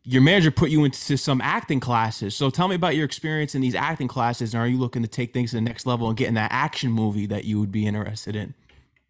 your 0.04 0.22
manager 0.22 0.52
put 0.52 0.70
you 0.70 0.84
into 0.84 1.16
some 1.16 1.40
acting 1.40 1.80
classes. 1.80 2.36
So 2.36 2.50
tell 2.50 2.68
me 2.68 2.76
about 2.76 2.94
your 2.94 3.04
experience 3.04 3.56
in 3.56 3.62
these 3.62 3.74
acting 3.74 4.06
classes, 4.06 4.54
and 4.54 4.62
are 4.62 4.66
you 4.68 4.78
looking 4.78 5.02
to 5.02 5.08
take 5.08 5.32
things 5.32 5.50
to 5.50 5.56
the 5.56 5.60
next 5.60 5.86
level 5.86 6.08
and 6.08 6.16
get 6.16 6.28
in 6.28 6.34
that 6.34 6.52
action 6.52 6.92
movie 6.92 7.26
that 7.26 7.44
you 7.44 7.58
would 7.58 7.72
be 7.72 7.84
interested 7.84 8.36
in? 8.36 8.54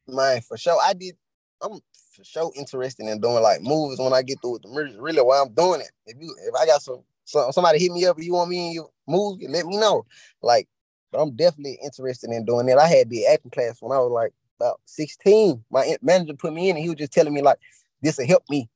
Man, 0.08 0.40
for 0.40 0.56
sure. 0.56 0.80
I 0.82 0.94
did. 0.94 1.14
I'm 1.62 1.78
for 2.16 2.24
sure 2.24 2.50
interested 2.56 3.06
in 3.06 3.20
doing 3.20 3.42
like 3.42 3.60
movies 3.60 3.98
when 3.98 4.14
I 4.14 4.22
get 4.22 4.40
through 4.40 4.52
with 4.52 4.62
the 4.62 4.68
music. 4.68 4.96
Really, 4.98 5.20
why 5.20 5.40
I'm 5.40 5.52
doing 5.52 5.82
it. 5.82 5.90
If 6.06 6.16
you, 6.18 6.34
if 6.48 6.54
I 6.54 6.64
got 6.64 6.80
some, 6.80 7.02
some 7.24 7.52
somebody 7.52 7.78
hit 7.78 7.92
me 7.92 8.06
up, 8.06 8.18
if 8.18 8.24
you 8.24 8.32
want 8.32 8.50
me 8.50 8.68
in 8.68 8.72
your 8.72 8.90
movie, 9.06 9.46
let 9.46 9.66
me 9.66 9.76
know. 9.76 10.06
Like 10.42 10.66
but 11.10 11.20
I'm 11.20 11.36
definitely 11.36 11.78
interested 11.82 12.30
in 12.30 12.44
doing 12.44 12.68
it. 12.68 12.78
I 12.78 12.86
had 12.86 13.10
the 13.10 13.26
acting 13.26 13.50
class 13.50 13.80
when 13.80 13.92
I 13.92 14.00
was 14.00 14.10
like 14.10 14.32
about 14.58 14.80
16. 14.86 15.64
My 15.70 15.96
manager 16.02 16.34
put 16.34 16.52
me 16.52 16.70
in 16.70 16.76
and 16.76 16.82
he 16.82 16.90
was 16.90 16.98
just 16.98 17.12
telling 17.12 17.34
me 17.34 17.42
like 17.42 17.58
this 18.02 18.18
will 18.18 18.26
help 18.26 18.44
me. 18.48 18.68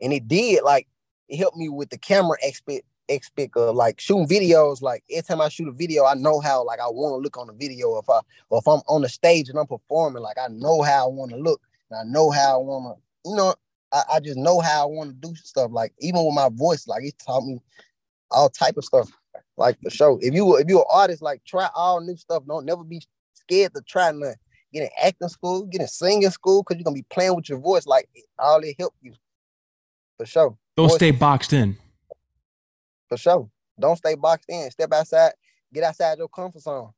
And 0.00 0.12
it 0.12 0.26
did, 0.26 0.62
like 0.64 0.88
it 1.28 1.36
helped 1.36 1.56
me 1.56 1.68
with 1.68 1.90
the 1.90 1.98
camera 1.98 2.36
aspect 2.46 2.84
aspect 3.10 3.56
of 3.56 3.74
like 3.74 4.00
shooting 4.00 4.26
videos. 4.28 4.82
Like 4.82 5.04
every 5.10 5.22
time 5.22 5.40
I 5.40 5.48
shoot 5.48 5.68
a 5.68 5.72
video, 5.72 6.04
I 6.04 6.14
know 6.14 6.40
how 6.40 6.64
like 6.64 6.80
I 6.80 6.86
want 6.86 7.12
to 7.12 7.22
look 7.22 7.36
on 7.36 7.46
the 7.46 7.52
video. 7.52 7.98
If 7.98 8.08
I 8.08 8.20
or 8.48 8.58
if 8.58 8.66
I'm 8.66 8.80
on 8.88 9.02
the 9.02 9.08
stage 9.08 9.48
and 9.48 9.58
I'm 9.58 9.66
performing, 9.66 10.22
like 10.22 10.38
I 10.38 10.48
know 10.48 10.82
how 10.82 11.06
I 11.06 11.08
want 11.08 11.30
to 11.32 11.36
look 11.36 11.60
and 11.90 12.00
I 12.00 12.04
know 12.04 12.30
how 12.30 12.60
I 12.60 12.64
want 12.64 12.96
to, 12.96 13.30
you 13.30 13.36
know, 13.36 13.54
I, 13.92 14.02
I 14.14 14.20
just 14.20 14.38
know 14.38 14.60
how 14.60 14.82
I 14.82 14.86
want 14.86 15.10
to 15.10 15.28
do 15.28 15.34
stuff. 15.36 15.70
Like 15.72 15.92
even 16.00 16.24
with 16.24 16.34
my 16.34 16.48
voice, 16.52 16.86
like 16.86 17.04
it 17.04 17.14
taught 17.24 17.44
me 17.44 17.60
all 18.30 18.48
type 18.48 18.76
of 18.76 18.84
stuff. 18.84 19.10
Like 19.56 19.78
for 19.82 19.90
sure. 19.90 20.18
If 20.20 20.34
you 20.34 20.56
if 20.56 20.68
you're 20.68 20.80
an 20.80 20.86
artist, 20.90 21.22
like 21.22 21.42
try 21.44 21.68
all 21.74 22.00
new 22.00 22.16
stuff. 22.16 22.44
Don't 22.46 22.64
never 22.64 22.84
be 22.84 23.02
scared 23.34 23.74
to 23.74 23.82
try 23.82 24.10
nothing. 24.12 24.36
Get 24.72 24.84
in 24.84 24.88
acting 25.02 25.28
school, 25.28 25.64
get 25.64 25.82
in 25.82 25.88
singing 25.88 26.30
school, 26.30 26.62
because 26.62 26.78
you're 26.78 26.84
gonna 26.84 26.94
be 26.94 27.06
playing 27.10 27.36
with 27.36 27.48
your 27.48 27.58
voice. 27.58 27.86
Like 27.86 28.08
all 28.38 28.60
it 28.60 28.76
help 28.78 28.94
you. 29.02 29.12
For 30.16 30.26
sure. 30.26 30.56
Don't 30.76 30.88
voice, 30.88 30.96
stay 30.96 31.10
boxed 31.10 31.52
in. 31.52 31.76
For 33.08 33.18
sure. 33.18 33.50
Don't 33.78 33.96
stay 33.96 34.14
boxed 34.14 34.48
in. 34.48 34.70
Step 34.70 34.92
outside, 34.92 35.32
get 35.72 35.84
outside 35.84 36.18
your 36.18 36.28
comfort 36.28 36.62
zone. 36.62 36.90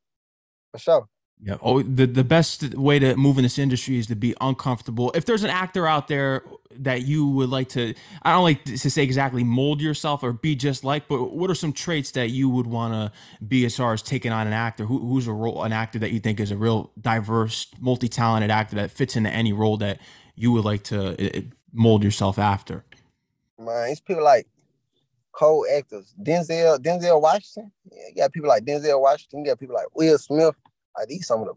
For 0.70 0.78
sure. 0.78 1.08
Yeah. 1.42 1.56
Oh, 1.60 1.82
the 1.82 2.06
the 2.06 2.24
best 2.24 2.74
way 2.74 2.98
to 2.98 3.16
move 3.16 3.36
in 3.38 3.42
this 3.42 3.58
industry 3.58 3.98
is 3.98 4.06
to 4.06 4.14
be 4.14 4.34
uncomfortable. 4.40 5.12
If 5.14 5.26
there's 5.26 5.44
an 5.44 5.50
actor 5.50 5.86
out 5.86 6.08
there 6.08 6.42
that 6.76 7.02
you 7.02 7.28
would 7.28 7.50
like 7.50 7.68
to, 7.70 7.94
I 8.22 8.32
don't 8.32 8.44
like 8.44 8.64
to 8.64 8.78
say 8.90 9.02
exactly 9.02 9.44
mold 9.44 9.80
yourself 9.80 10.22
or 10.22 10.32
be 10.32 10.56
just 10.56 10.84
like, 10.84 11.06
but 11.06 11.34
what 11.34 11.50
are 11.50 11.54
some 11.54 11.72
traits 11.72 12.12
that 12.12 12.30
you 12.30 12.48
would 12.48 12.66
want 12.66 12.94
to 12.94 13.44
be 13.46 13.64
as 13.66 13.76
far 13.76 13.92
as 13.92 14.00
taking 14.00 14.32
on 14.32 14.46
an 14.46 14.52
actor? 14.52 14.86
Who, 14.86 14.98
who's 14.98 15.26
a 15.26 15.32
role, 15.32 15.62
an 15.64 15.72
actor 15.72 15.98
that 15.98 16.12
you 16.12 16.20
think 16.20 16.40
is 16.40 16.50
a 16.50 16.56
real 16.56 16.90
diverse, 17.00 17.66
multi 17.78 18.08
talented 18.08 18.50
actor 18.50 18.76
that 18.76 18.90
fits 18.90 19.14
into 19.14 19.30
any 19.30 19.52
role 19.52 19.76
that 19.78 20.00
you 20.36 20.50
would 20.52 20.64
like 20.64 20.82
to 20.84 21.38
uh, 21.38 21.42
mold 21.72 22.04
yourself 22.04 22.38
after? 22.38 22.84
Man, 23.58 23.90
it's 23.90 24.00
people 24.00 24.24
like 24.24 24.46
co-actors. 25.32 26.14
Denzel, 26.22 26.78
Denzel 26.78 27.20
Washington. 27.20 27.70
Yeah, 27.92 28.02
you 28.08 28.16
got 28.16 28.32
people 28.32 28.48
like 28.48 28.64
Denzel 28.64 29.00
Washington. 29.00 29.40
You 29.40 29.46
got 29.52 29.60
people 29.60 29.74
like 29.74 29.94
Will 29.94 30.18
Smith. 30.18 30.54
Like 30.98 31.08
these 31.08 31.26
some 31.26 31.40
of 31.40 31.46
the 31.46 31.54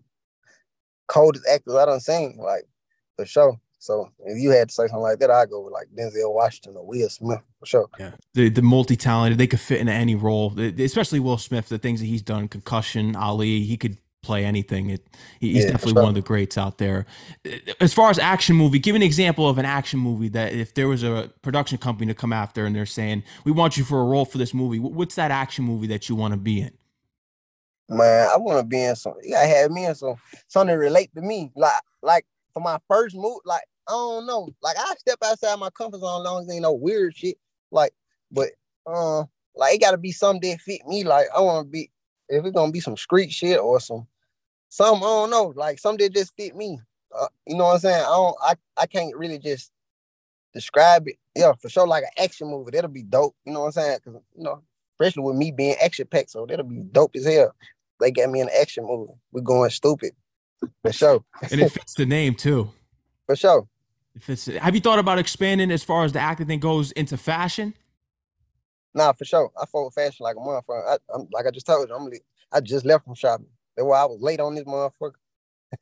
coldest 1.07 1.45
actors 1.47 1.75
I 1.75 1.85
done 1.85 1.99
seen, 1.99 2.37
like 2.37 2.67
for 3.15 3.25
sure. 3.25 3.59
So 3.79 4.11
if 4.25 4.41
you 4.41 4.49
had 4.49 4.69
to 4.69 4.73
say 4.73 4.87
something 4.87 5.01
like 5.01 5.19
that, 5.19 5.31
I'd 5.31 5.49
go 5.49 5.61
with 5.61 5.73
like 5.73 5.87
Denzel 5.95 6.33
Washington 6.33 6.75
or 6.77 6.85
Will 6.85 7.09
Smith 7.09 7.41
for 7.59 7.65
sure. 7.65 7.89
Yeah, 7.99 8.11
the 8.33 8.49
the 8.49 8.61
multi 8.61 8.95
talented, 8.95 9.37
they 9.37 9.47
could 9.47 9.59
fit 9.59 9.79
into 9.79 9.93
any 9.93 10.15
role, 10.15 10.59
especially 10.59 11.19
Will 11.19 11.37
Smith. 11.37 11.69
The 11.69 11.77
things 11.77 11.99
that 11.99 12.07
he's 12.07 12.21
done, 12.21 12.47
concussion, 12.47 13.15
Ali, 13.15 13.61
he 13.61 13.77
could 13.77 13.97
play 14.23 14.43
anything. 14.43 14.89
It, 14.89 15.07
he's 15.39 15.63
yeah, 15.63 15.71
definitely 15.71 15.93
sure. 15.93 16.01
one 16.01 16.09
of 16.09 16.15
the 16.15 16.21
greats 16.21 16.57
out 16.57 16.79
there. 16.79 17.05
As 17.79 17.93
far 17.93 18.09
as 18.09 18.19
action 18.19 18.55
movie, 18.55 18.79
give 18.79 18.95
an 18.95 19.03
example 19.03 19.47
of 19.47 19.57
an 19.57 19.65
action 19.65 19.99
movie 19.99 20.29
that 20.29 20.53
if 20.53 20.73
there 20.73 20.87
was 20.87 21.03
a 21.03 21.31
production 21.41 21.77
company 21.77 22.07
to 22.07 22.15
come 22.15 22.33
after 22.33 22.65
and 22.65 22.75
they're 22.75 22.85
saying, 22.85 23.23
"We 23.45 23.51
want 23.51 23.77
you 23.77 23.83
for 23.83 24.01
a 24.01 24.03
role 24.03 24.25
for 24.25 24.37
this 24.37 24.53
movie," 24.53 24.79
what's 24.79 25.15
that 25.15 25.31
action 25.31 25.65
movie 25.65 25.87
that 25.87 26.09
you 26.09 26.15
want 26.15 26.33
to 26.33 26.37
be 26.37 26.61
in? 26.61 26.76
Man, 27.89 28.29
I 28.33 28.37
want 28.37 28.59
to 28.59 28.65
be 28.65 28.83
in 28.83 28.95
some. 28.95 29.13
You 29.23 29.31
gotta 29.31 29.47
have 29.47 29.71
me 29.71 29.85
in 29.85 29.95
some 29.95 30.15
something 30.47 30.75
relate 30.75 31.09
to 31.15 31.21
me. 31.21 31.51
Like, 31.55 31.73
like 32.01 32.25
for 32.53 32.59
my 32.59 32.79
first 32.89 33.15
move, 33.15 33.39
like 33.45 33.63
I 33.87 33.91
don't 33.91 34.25
know. 34.27 34.49
Like 34.61 34.75
I 34.77 34.93
step 34.95 35.19
outside 35.23 35.57
my 35.57 35.69
comfort 35.69 36.01
zone, 36.01 36.23
long 36.23 36.43
as 36.43 36.51
ain't 36.51 36.63
no 36.63 36.73
weird 36.73 37.15
shit. 37.15 37.37
Like, 37.71 37.93
but 38.29 38.49
uh, 38.85 39.23
like 39.55 39.75
it 39.75 39.81
gotta 39.81 39.97
be 39.97 40.11
something 40.11 40.49
that 40.51 40.59
fit 40.59 40.85
me. 40.85 41.03
Like 41.05 41.27
I 41.35 41.39
want 41.39 41.67
to 41.67 41.71
be. 41.71 41.89
If 42.27 42.43
it's 42.43 42.53
gonna 42.53 42.73
be 42.73 42.81
some 42.81 42.97
street 42.97 43.31
shit 43.31 43.57
or 43.57 43.79
some, 43.79 44.05
some 44.67 44.97
I 44.97 44.99
don't 44.99 45.29
know. 45.29 45.53
Like 45.55 45.79
something 45.79 46.05
that 46.05 46.13
just 46.13 46.35
fit 46.35 46.57
me. 46.57 46.81
Uh, 47.17 47.27
you 47.45 47.55
know 47.55 47.65
what 47.65 47.75
I'm 47.75 47.79
saying? 47.79 48.03
I 48.03 48.09
don't. 48.09 48.35
I 48.41 48.55
I 48.75 48.85
can't 48.85 49.15
really 49.15 49.39
just 49.39 49.71
describe 50.53 51.07
it. 51.07 51.15
Yeah, 51.35 51.53
for 51.53 51.69
sure. 51.69 51.87
Like 51.87 52.03
an 52.03 52.23
action 52.23 52.49
movie, 52.49 52.71
that'll 52.71 52.89
be 52.89 53.03
dope. 53.03 53.35
You 53.45 53.53
know 53.53 53.61
what 53.61 53.65
I'm 53.67 53.71
saying? 53.71 53.99
Because 54.03 54.21
you 54.35 54.43
know, 54.43 54.61
especially 54.99 55.23
with 55.23 55.37
me 55.37 55.51
being 55.51 55.75
action 55.81 56.05
packed, 56.05 56.31
so 56.31 56.45
that'll 56.45 56.65
be 56.65 56.83
dope 56.91 57.15
as 57.15 57.25
hell 57.25 57.55
they 57.99 58.11
got 58.11 58.29
me 58.29 58.41
an 58.41 58.49
action 58.59 58.85
movie. 58.85 59.13
We're 59.31 59.41
going 59.41 59.69
stupid. 59.69 60.13
For 60.81 60.91
sure. 60.91 61.23
and 61.51 61.61
it 61.61 61.71
fits 61.71 61.93
the 61.93 62.05
name 62.05 62.33
too. 62.33 62.71
For 63.27 63.35
sure. 63.35 63.67
It 64.15 64.23
fits, 64.23 64.45
have 64.45 64.73
you 64.73 64.81
thought 64.81 64.99
about 64.99 65.19
expanding 65.19 65.69
as 65.69 65.83
far 65.83 66.03
as 66.03 66.11
the 66.11 66.19
acting 66.19 66.47
thing 66.47 66.59
goes 66.59 66.91
into 66.93 67.17
fashion? 67.17 67.75
Nah, 68.95 69.13
for 69.13 69.25
sure. 69.25 69.51
I 69.61 69.65
follow 69.67 69.91
fashion 69.91 70.23
like 70.23 70.37
a 70.37 70.39
motherfucker. 70.39 70.97
I, 70.97 71.13
am 71.13 71.27
like 71.31 71.45
I 71.45 71.51
just 71.51 71.67
told 71.67 71.87
you, 71.87 71.95
I'm 71.95 72.09
I 72.51 72.61
just 72.61 72.83
left 72.83 73.05
from 73.05 73.13
shopping. 73.13 73.45
That's 73.75 73.85
why 73.85 74.01
I 74.01 74.05
was 74.05 74.19
late 74.21 74.39
on 74.39 74.55
this 74.55 74.63
motherfucker 74.63 75.11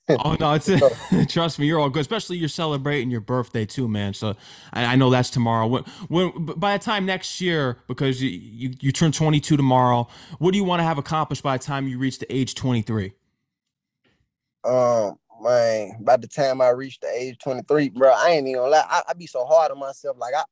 oh 0.09 0.35
no, 0.39 0.53
it's 0.53 0.69
trust 1.31 1.59
me, 1.59 1.67
you're 1.67 1.79
all 1.79 1.89
good. 1.89 2.01
Especially 2.01 2.37
you're 2.37 2.49
celebrating 2.49 3.09
your 3.09 3.21
birthday 3.21 3.65
too, 3.65 3.87
man. 3.87 4.13
So 4.13 4.35
I, 4.73 4.85
I, 4.85 4.95
know 4.95 5.09
that's 5.09 5.29
tomorrow. 5.29 5.67
When, 5.67 5.83
when 6.07 6.45
by 6.45 6.77
the 6.77 6.83
time 6.83 7.05
next 7.05 7.41
year, 7.41 7.79
because 7.87 8.21
you, 8.21 8.29
you, 8.29 8.73
you 8.79 8.91
turn 8.91 9.11
22 9.11 9.57
tomorrow, 9.57 10.07
what 10.39 10.51
do 10.51 10.57
you 10.57 10.63
want 10.63 10.79
to 10.79 10.83
have 10.83 10.97
accomplished 10.97 11.43
by 11.43 11.57
the 11.57 11.63
time 11.63 11.87
you 11.87 11.97
reach 11.97 12.19
the 12.19 12.35
age 12.35 12.55
23? 12.55 13.13
Um, 14.63 15.17
man, 15.41 15.97
by 16.01 16.17
the 16.17 16.27
time 16.27 16.61
I 16.61 16.69
reach 16.69 16.99
the 16.99 17.09
age 17.13 17.37
23, 17.43 17.89
bro, 17.89 18.11
I 18.11 18.31
ain't 18.31 18.47
even 18.47 18.61
gonna 18.61 18.71
lie. 18.71 18.85
I, 18.89 19.03
I 19.09 19.13
be 19.13 19.27
so 19.27 19.45
hard 19.45 19.71
on 19.71 19.79
myself. 19.79 20.17
Like 20.19 20.33
I, 20.33 20.43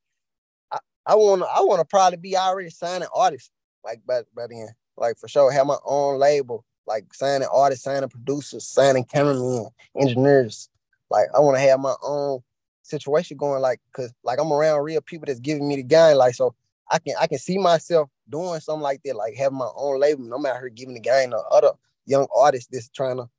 I, 0.72 0.80
I 1.08 1.16
wanna, 1.16 1.46
I 1.46 1.62
wanna 1.62 1.86
probably 1.86 2.18
be 2.18 2.38
already 2.38 2.70
signing 2.70 3.08
artists. 3.14 3.52
Like 3.84 4.02
by 4.06 4.22
by 4.34 4.48
then, 4.50 4.70
like 4.96 5.18
for 5.18 5.28
sure, 5.28 5.52
have 5.52 5.68
my 5.68 5.78
own 5.84 6.18
label 6.18 6.64
like 6.88 7.14
signing 7.14 7.48
artists, 7.52 7.86
signing 7.86 8.10
producers, 8.10 8.68
signing 8.68 9.04
cameramen, 9.04 9.68
engineers. 10.00 10.70
Like 11.10 11.28
I 11.36 11.40
want 11.40 11.58
to 11.58 11.62
have 11.62 11.80
my 11.80 11.96
own 12.04 12.40
situation 12.82 13.38
going, 13.38 13.62
like, 13.62 13.80
cause 13.94 14.14
like 14.24 14.40
I'm 14.40 14.52
around 14.52 14.84
real 14.84 15.02
people 15.02 15.26
that's 15.26 15.40
giving 15.40 15.68
me 15.68 15.78
the 15.78 15.84
game, 15.84 16.18
like 16.18 16.36
so 16.36 16.56
I 16.90 17.00
can 17.00 17.16
I 17.20 17.28
can 17.28 17.38
see 17.40 17.58
myself 17.58 18.10
doing 18.30 18.60
something 18.60 18.82
like 18.82 19.02
that, 19.06 19.16
like 19.16 19.36
having 19.36 19.58
my 19.58 19.70
own 19.76 20.00
label. 20.00 20.32
I'm 20.34 20.46
out 20.46 20.60
here 20.60 20.70
giving 20.70 20.94
the 20.94 21.00
game 21.00 21.32
to 21.32 21.38
other 21.38 21.72
young 22.06 22.28
artists 22.36 22.70
that's 22.72 22.90
trying 22.90 23.18
to, 23.18 23.30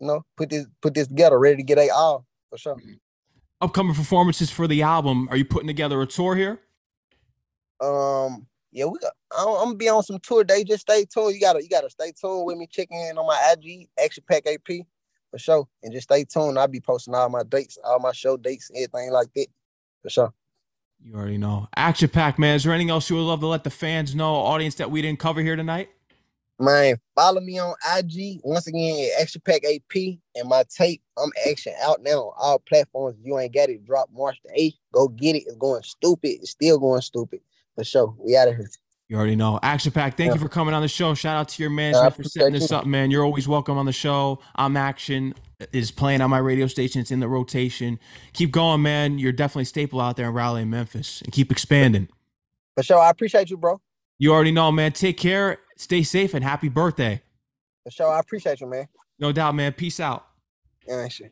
you 0.00 0.06
know, 0.06 0.24
put 0.36 0.50
this 0.50 0.66
put 0.80 0.94
this 0.94 1.08
together, 1.08 1.38
ready 1.38 1.56
to 1.56 1.62
get 1.62 1.78
a 1.78 1.90
all 1.90 2.26
for 2.50 2.58
sure. 2.58 2.76
Upcoming 3.60 3.94
performances 3.94 4.50
for 4.50 4.66
the 4.66 4.82
album. 4.82 5.28
Are 5.30 5.36
you 5.36 5.44
putting 5.44 5.68
together 5.68 6.00
a 6.02 6.06
tour 6.06 6.34
here? 6.34 6.60
Um, 7.80 8.46
yeah, 8.72 8.86
we 8.86 8.98
got. 8.98 9.12
I'm, 9.38 9.48
I'm 9.48 9.64
gonna 9.64 9.74
be 9.76 9.88
on 9.88 10.02
some 10.02 10.18
tour 10.18 10.44
day. 10.44 10.64
Just 10.64 10.82
stay 10.82 11.04
tuned. 11.04 11.34
You 11.34 11.40
gotta, 11.40 11.62
you 11.62 11.68
gotta 11.68 11.90
stay 11.90 12.12
tuned 12.18 12.46
with 12.46 12.56
me. 12.56 12.66
Checking 12.66 12.98
in 12.98 13.18
on 13.18 13.26
my 13.26 13.54
IG, 13.54 13.88
Action 14.02 14.24
Pack 14.26 14.46
AP, 14.46 14.86
for 15.30 15.38
sure. 15.38 15.68
And 15.82 15.92
just 15.92 16.04
stay 16.04 16.24
tuned. 16.24 16.58
I'll 16.58 16.68
be 16.68 16.80
posting 16.80 17.14
all 17.14 17.28
my 17.28 17.42
dates, 17.42 17.78
all 17.84 18.00
my 18.00 18.12
show 18.12 18.36
dates, 18.36 18.70
everything 18.74 19.12
like 19.12 19.28
that, 19.34 19.46
for 20.02 20.10
sure. 20.10 20.32
You 21.04 21.14
already 21.14 21.38
know. 21.38 21.68
Action 21.76 22.08
Pack, 22.08 22.38
man. 22.38 22.54
Is 22.54 22.64
there 22.64 22.72
anything 22.72 22.90
else 22.90 23.10
you 23.10 23.16
would 23.16 23.22
love 23.22 23.40
to 23.40 23.46
let 23.46 23.64
the 23.64 23.70
fans 23.70 24.14
know, 24.14 24.34
audience 24.34 24.76
that 24.76 24.90
we 24.90 25.02
didn't 25.02 25.18
cover 25.18 25.42
here 25.42 25.56
tonight? 25.56 25.90
Man, 26.58 26.96
follow 27.16 27.40
me 27.40 27.58
on 27.58 27.74
IG 27.96 28.40
once 28.44 28.68
again 28.68 29.10
Action 29.20 29.42
Pack 29.44 29.62
AP 29.64 30.18
and 30.36 30.48
my 30.48 30.62
tape. 30.74 31.02
I'm 31.18 31.30
action 31.50 31.74
out 31.82 32.02
now 32.02 32.18
on 32.18 32.34
all 32.38 32.58
platforms. 32.60 33.16
You 33.20 33.38
ain't 33.38 33.52
got 33.52 33.68
it. 33.68 33.84
Drop 33.84 34.08
March 34.12 34.38
the 34.44 34.52
8th. 34.52 34.78
Go 34.92 35.08
get 35.08 35.34
it. 35.34 35.44
It's 35.46 35.56
going 35.56 35.82
stupid. 35.82 36.38
It's 36.40 36.50
still 36.50 36.78
going 36.78 37.00
stupid. 37.00 37.40
For 37.74 37.84
sure. 37.84 38.14
We 38.18 38.36
out 38.36 38.48
of 38.48 38.56
here. 38.56 38.70
You 39.08 39.16
already 39.18 39.36
know. 39.36 39.58
Action 39.62 39.92
Pack, 39.92 40.16
thank 40.16 40.28
yeah. 40.28 40.34
you 40.34 40.40
for 40.40 40.48
coming 40.48 40.72
on 40.72 40.80
the 40.80 40.88
show. 40.88 41.12
Shout 41.14 41.36
out 41.36 41.48
to 41.48 41.62
your 41.62 41.70
management 41.70 42.16
for 42.16 42.24
setting 42.24 42.54
this 42.54 42.72
up, 42.72 42.86
man. 42.86 43.10
You're 43.10 43.24
always 43.24 43.46
welcome 43.46 43.76
on 43.76 43.84
the 43.84 43.92
show. 43.92 44.38
I'm 44.56 44.74
Action 44.74 45.34
is 45.72 45.90
playing 45.90 46.22
on 46.22 46.30
my 46.30 46.38
radio 46.38 46.66
station. 46.66 47.02
It's 47.02 47.10
in 47.10 47.20
the 47.20 47.28
rotation. 47.28 47.98
Keep 48.32 48.52
going, 48.52 48.80
man. 48.80 49.18
You're 49.18 49.32
definitely 49.32 49.66
staple 49.66 50.00
out 50.00 50.16
there 50.16 50.28
in 50.28 50.34
Raleigh 50.34 50.62
and 50.62 50.70
Memphis 50.70 51.20
and 51.20 51.30
keep 51.30 51.52
expanding. 51.52 52.08
For 52.74 52.82
sure. 52.82 52.98
I 52.98 53.10
appreciate 53.10 53.50
you, 53.50 53.58
bro. 53.58 53.80
You 54.18 54.32
already 54.32 54.52
know, 54.52 54.72
man. 54.72 54.92
Take 54.92 55.18
care. 55.18 55.58
Stay 55.76 56.02
safe 56.02 56.32
and 56.32 56.42
happy 56.42 56.70
birthday. 56.70 57.20
For 57.84 57.90
sure. 57.90 58.10
I 58.10 58.20
appreciate 58.20 58.62
you, 58.62 58.66
man. 58.66 58.88
No 59.18 59.30
doubt, 59.30 59.54
man. 59.54 59.72
Peace 59.72 60.00
out. 60.00 60.26
Yeah, 60.88 61.06
sure. 61.08 61.28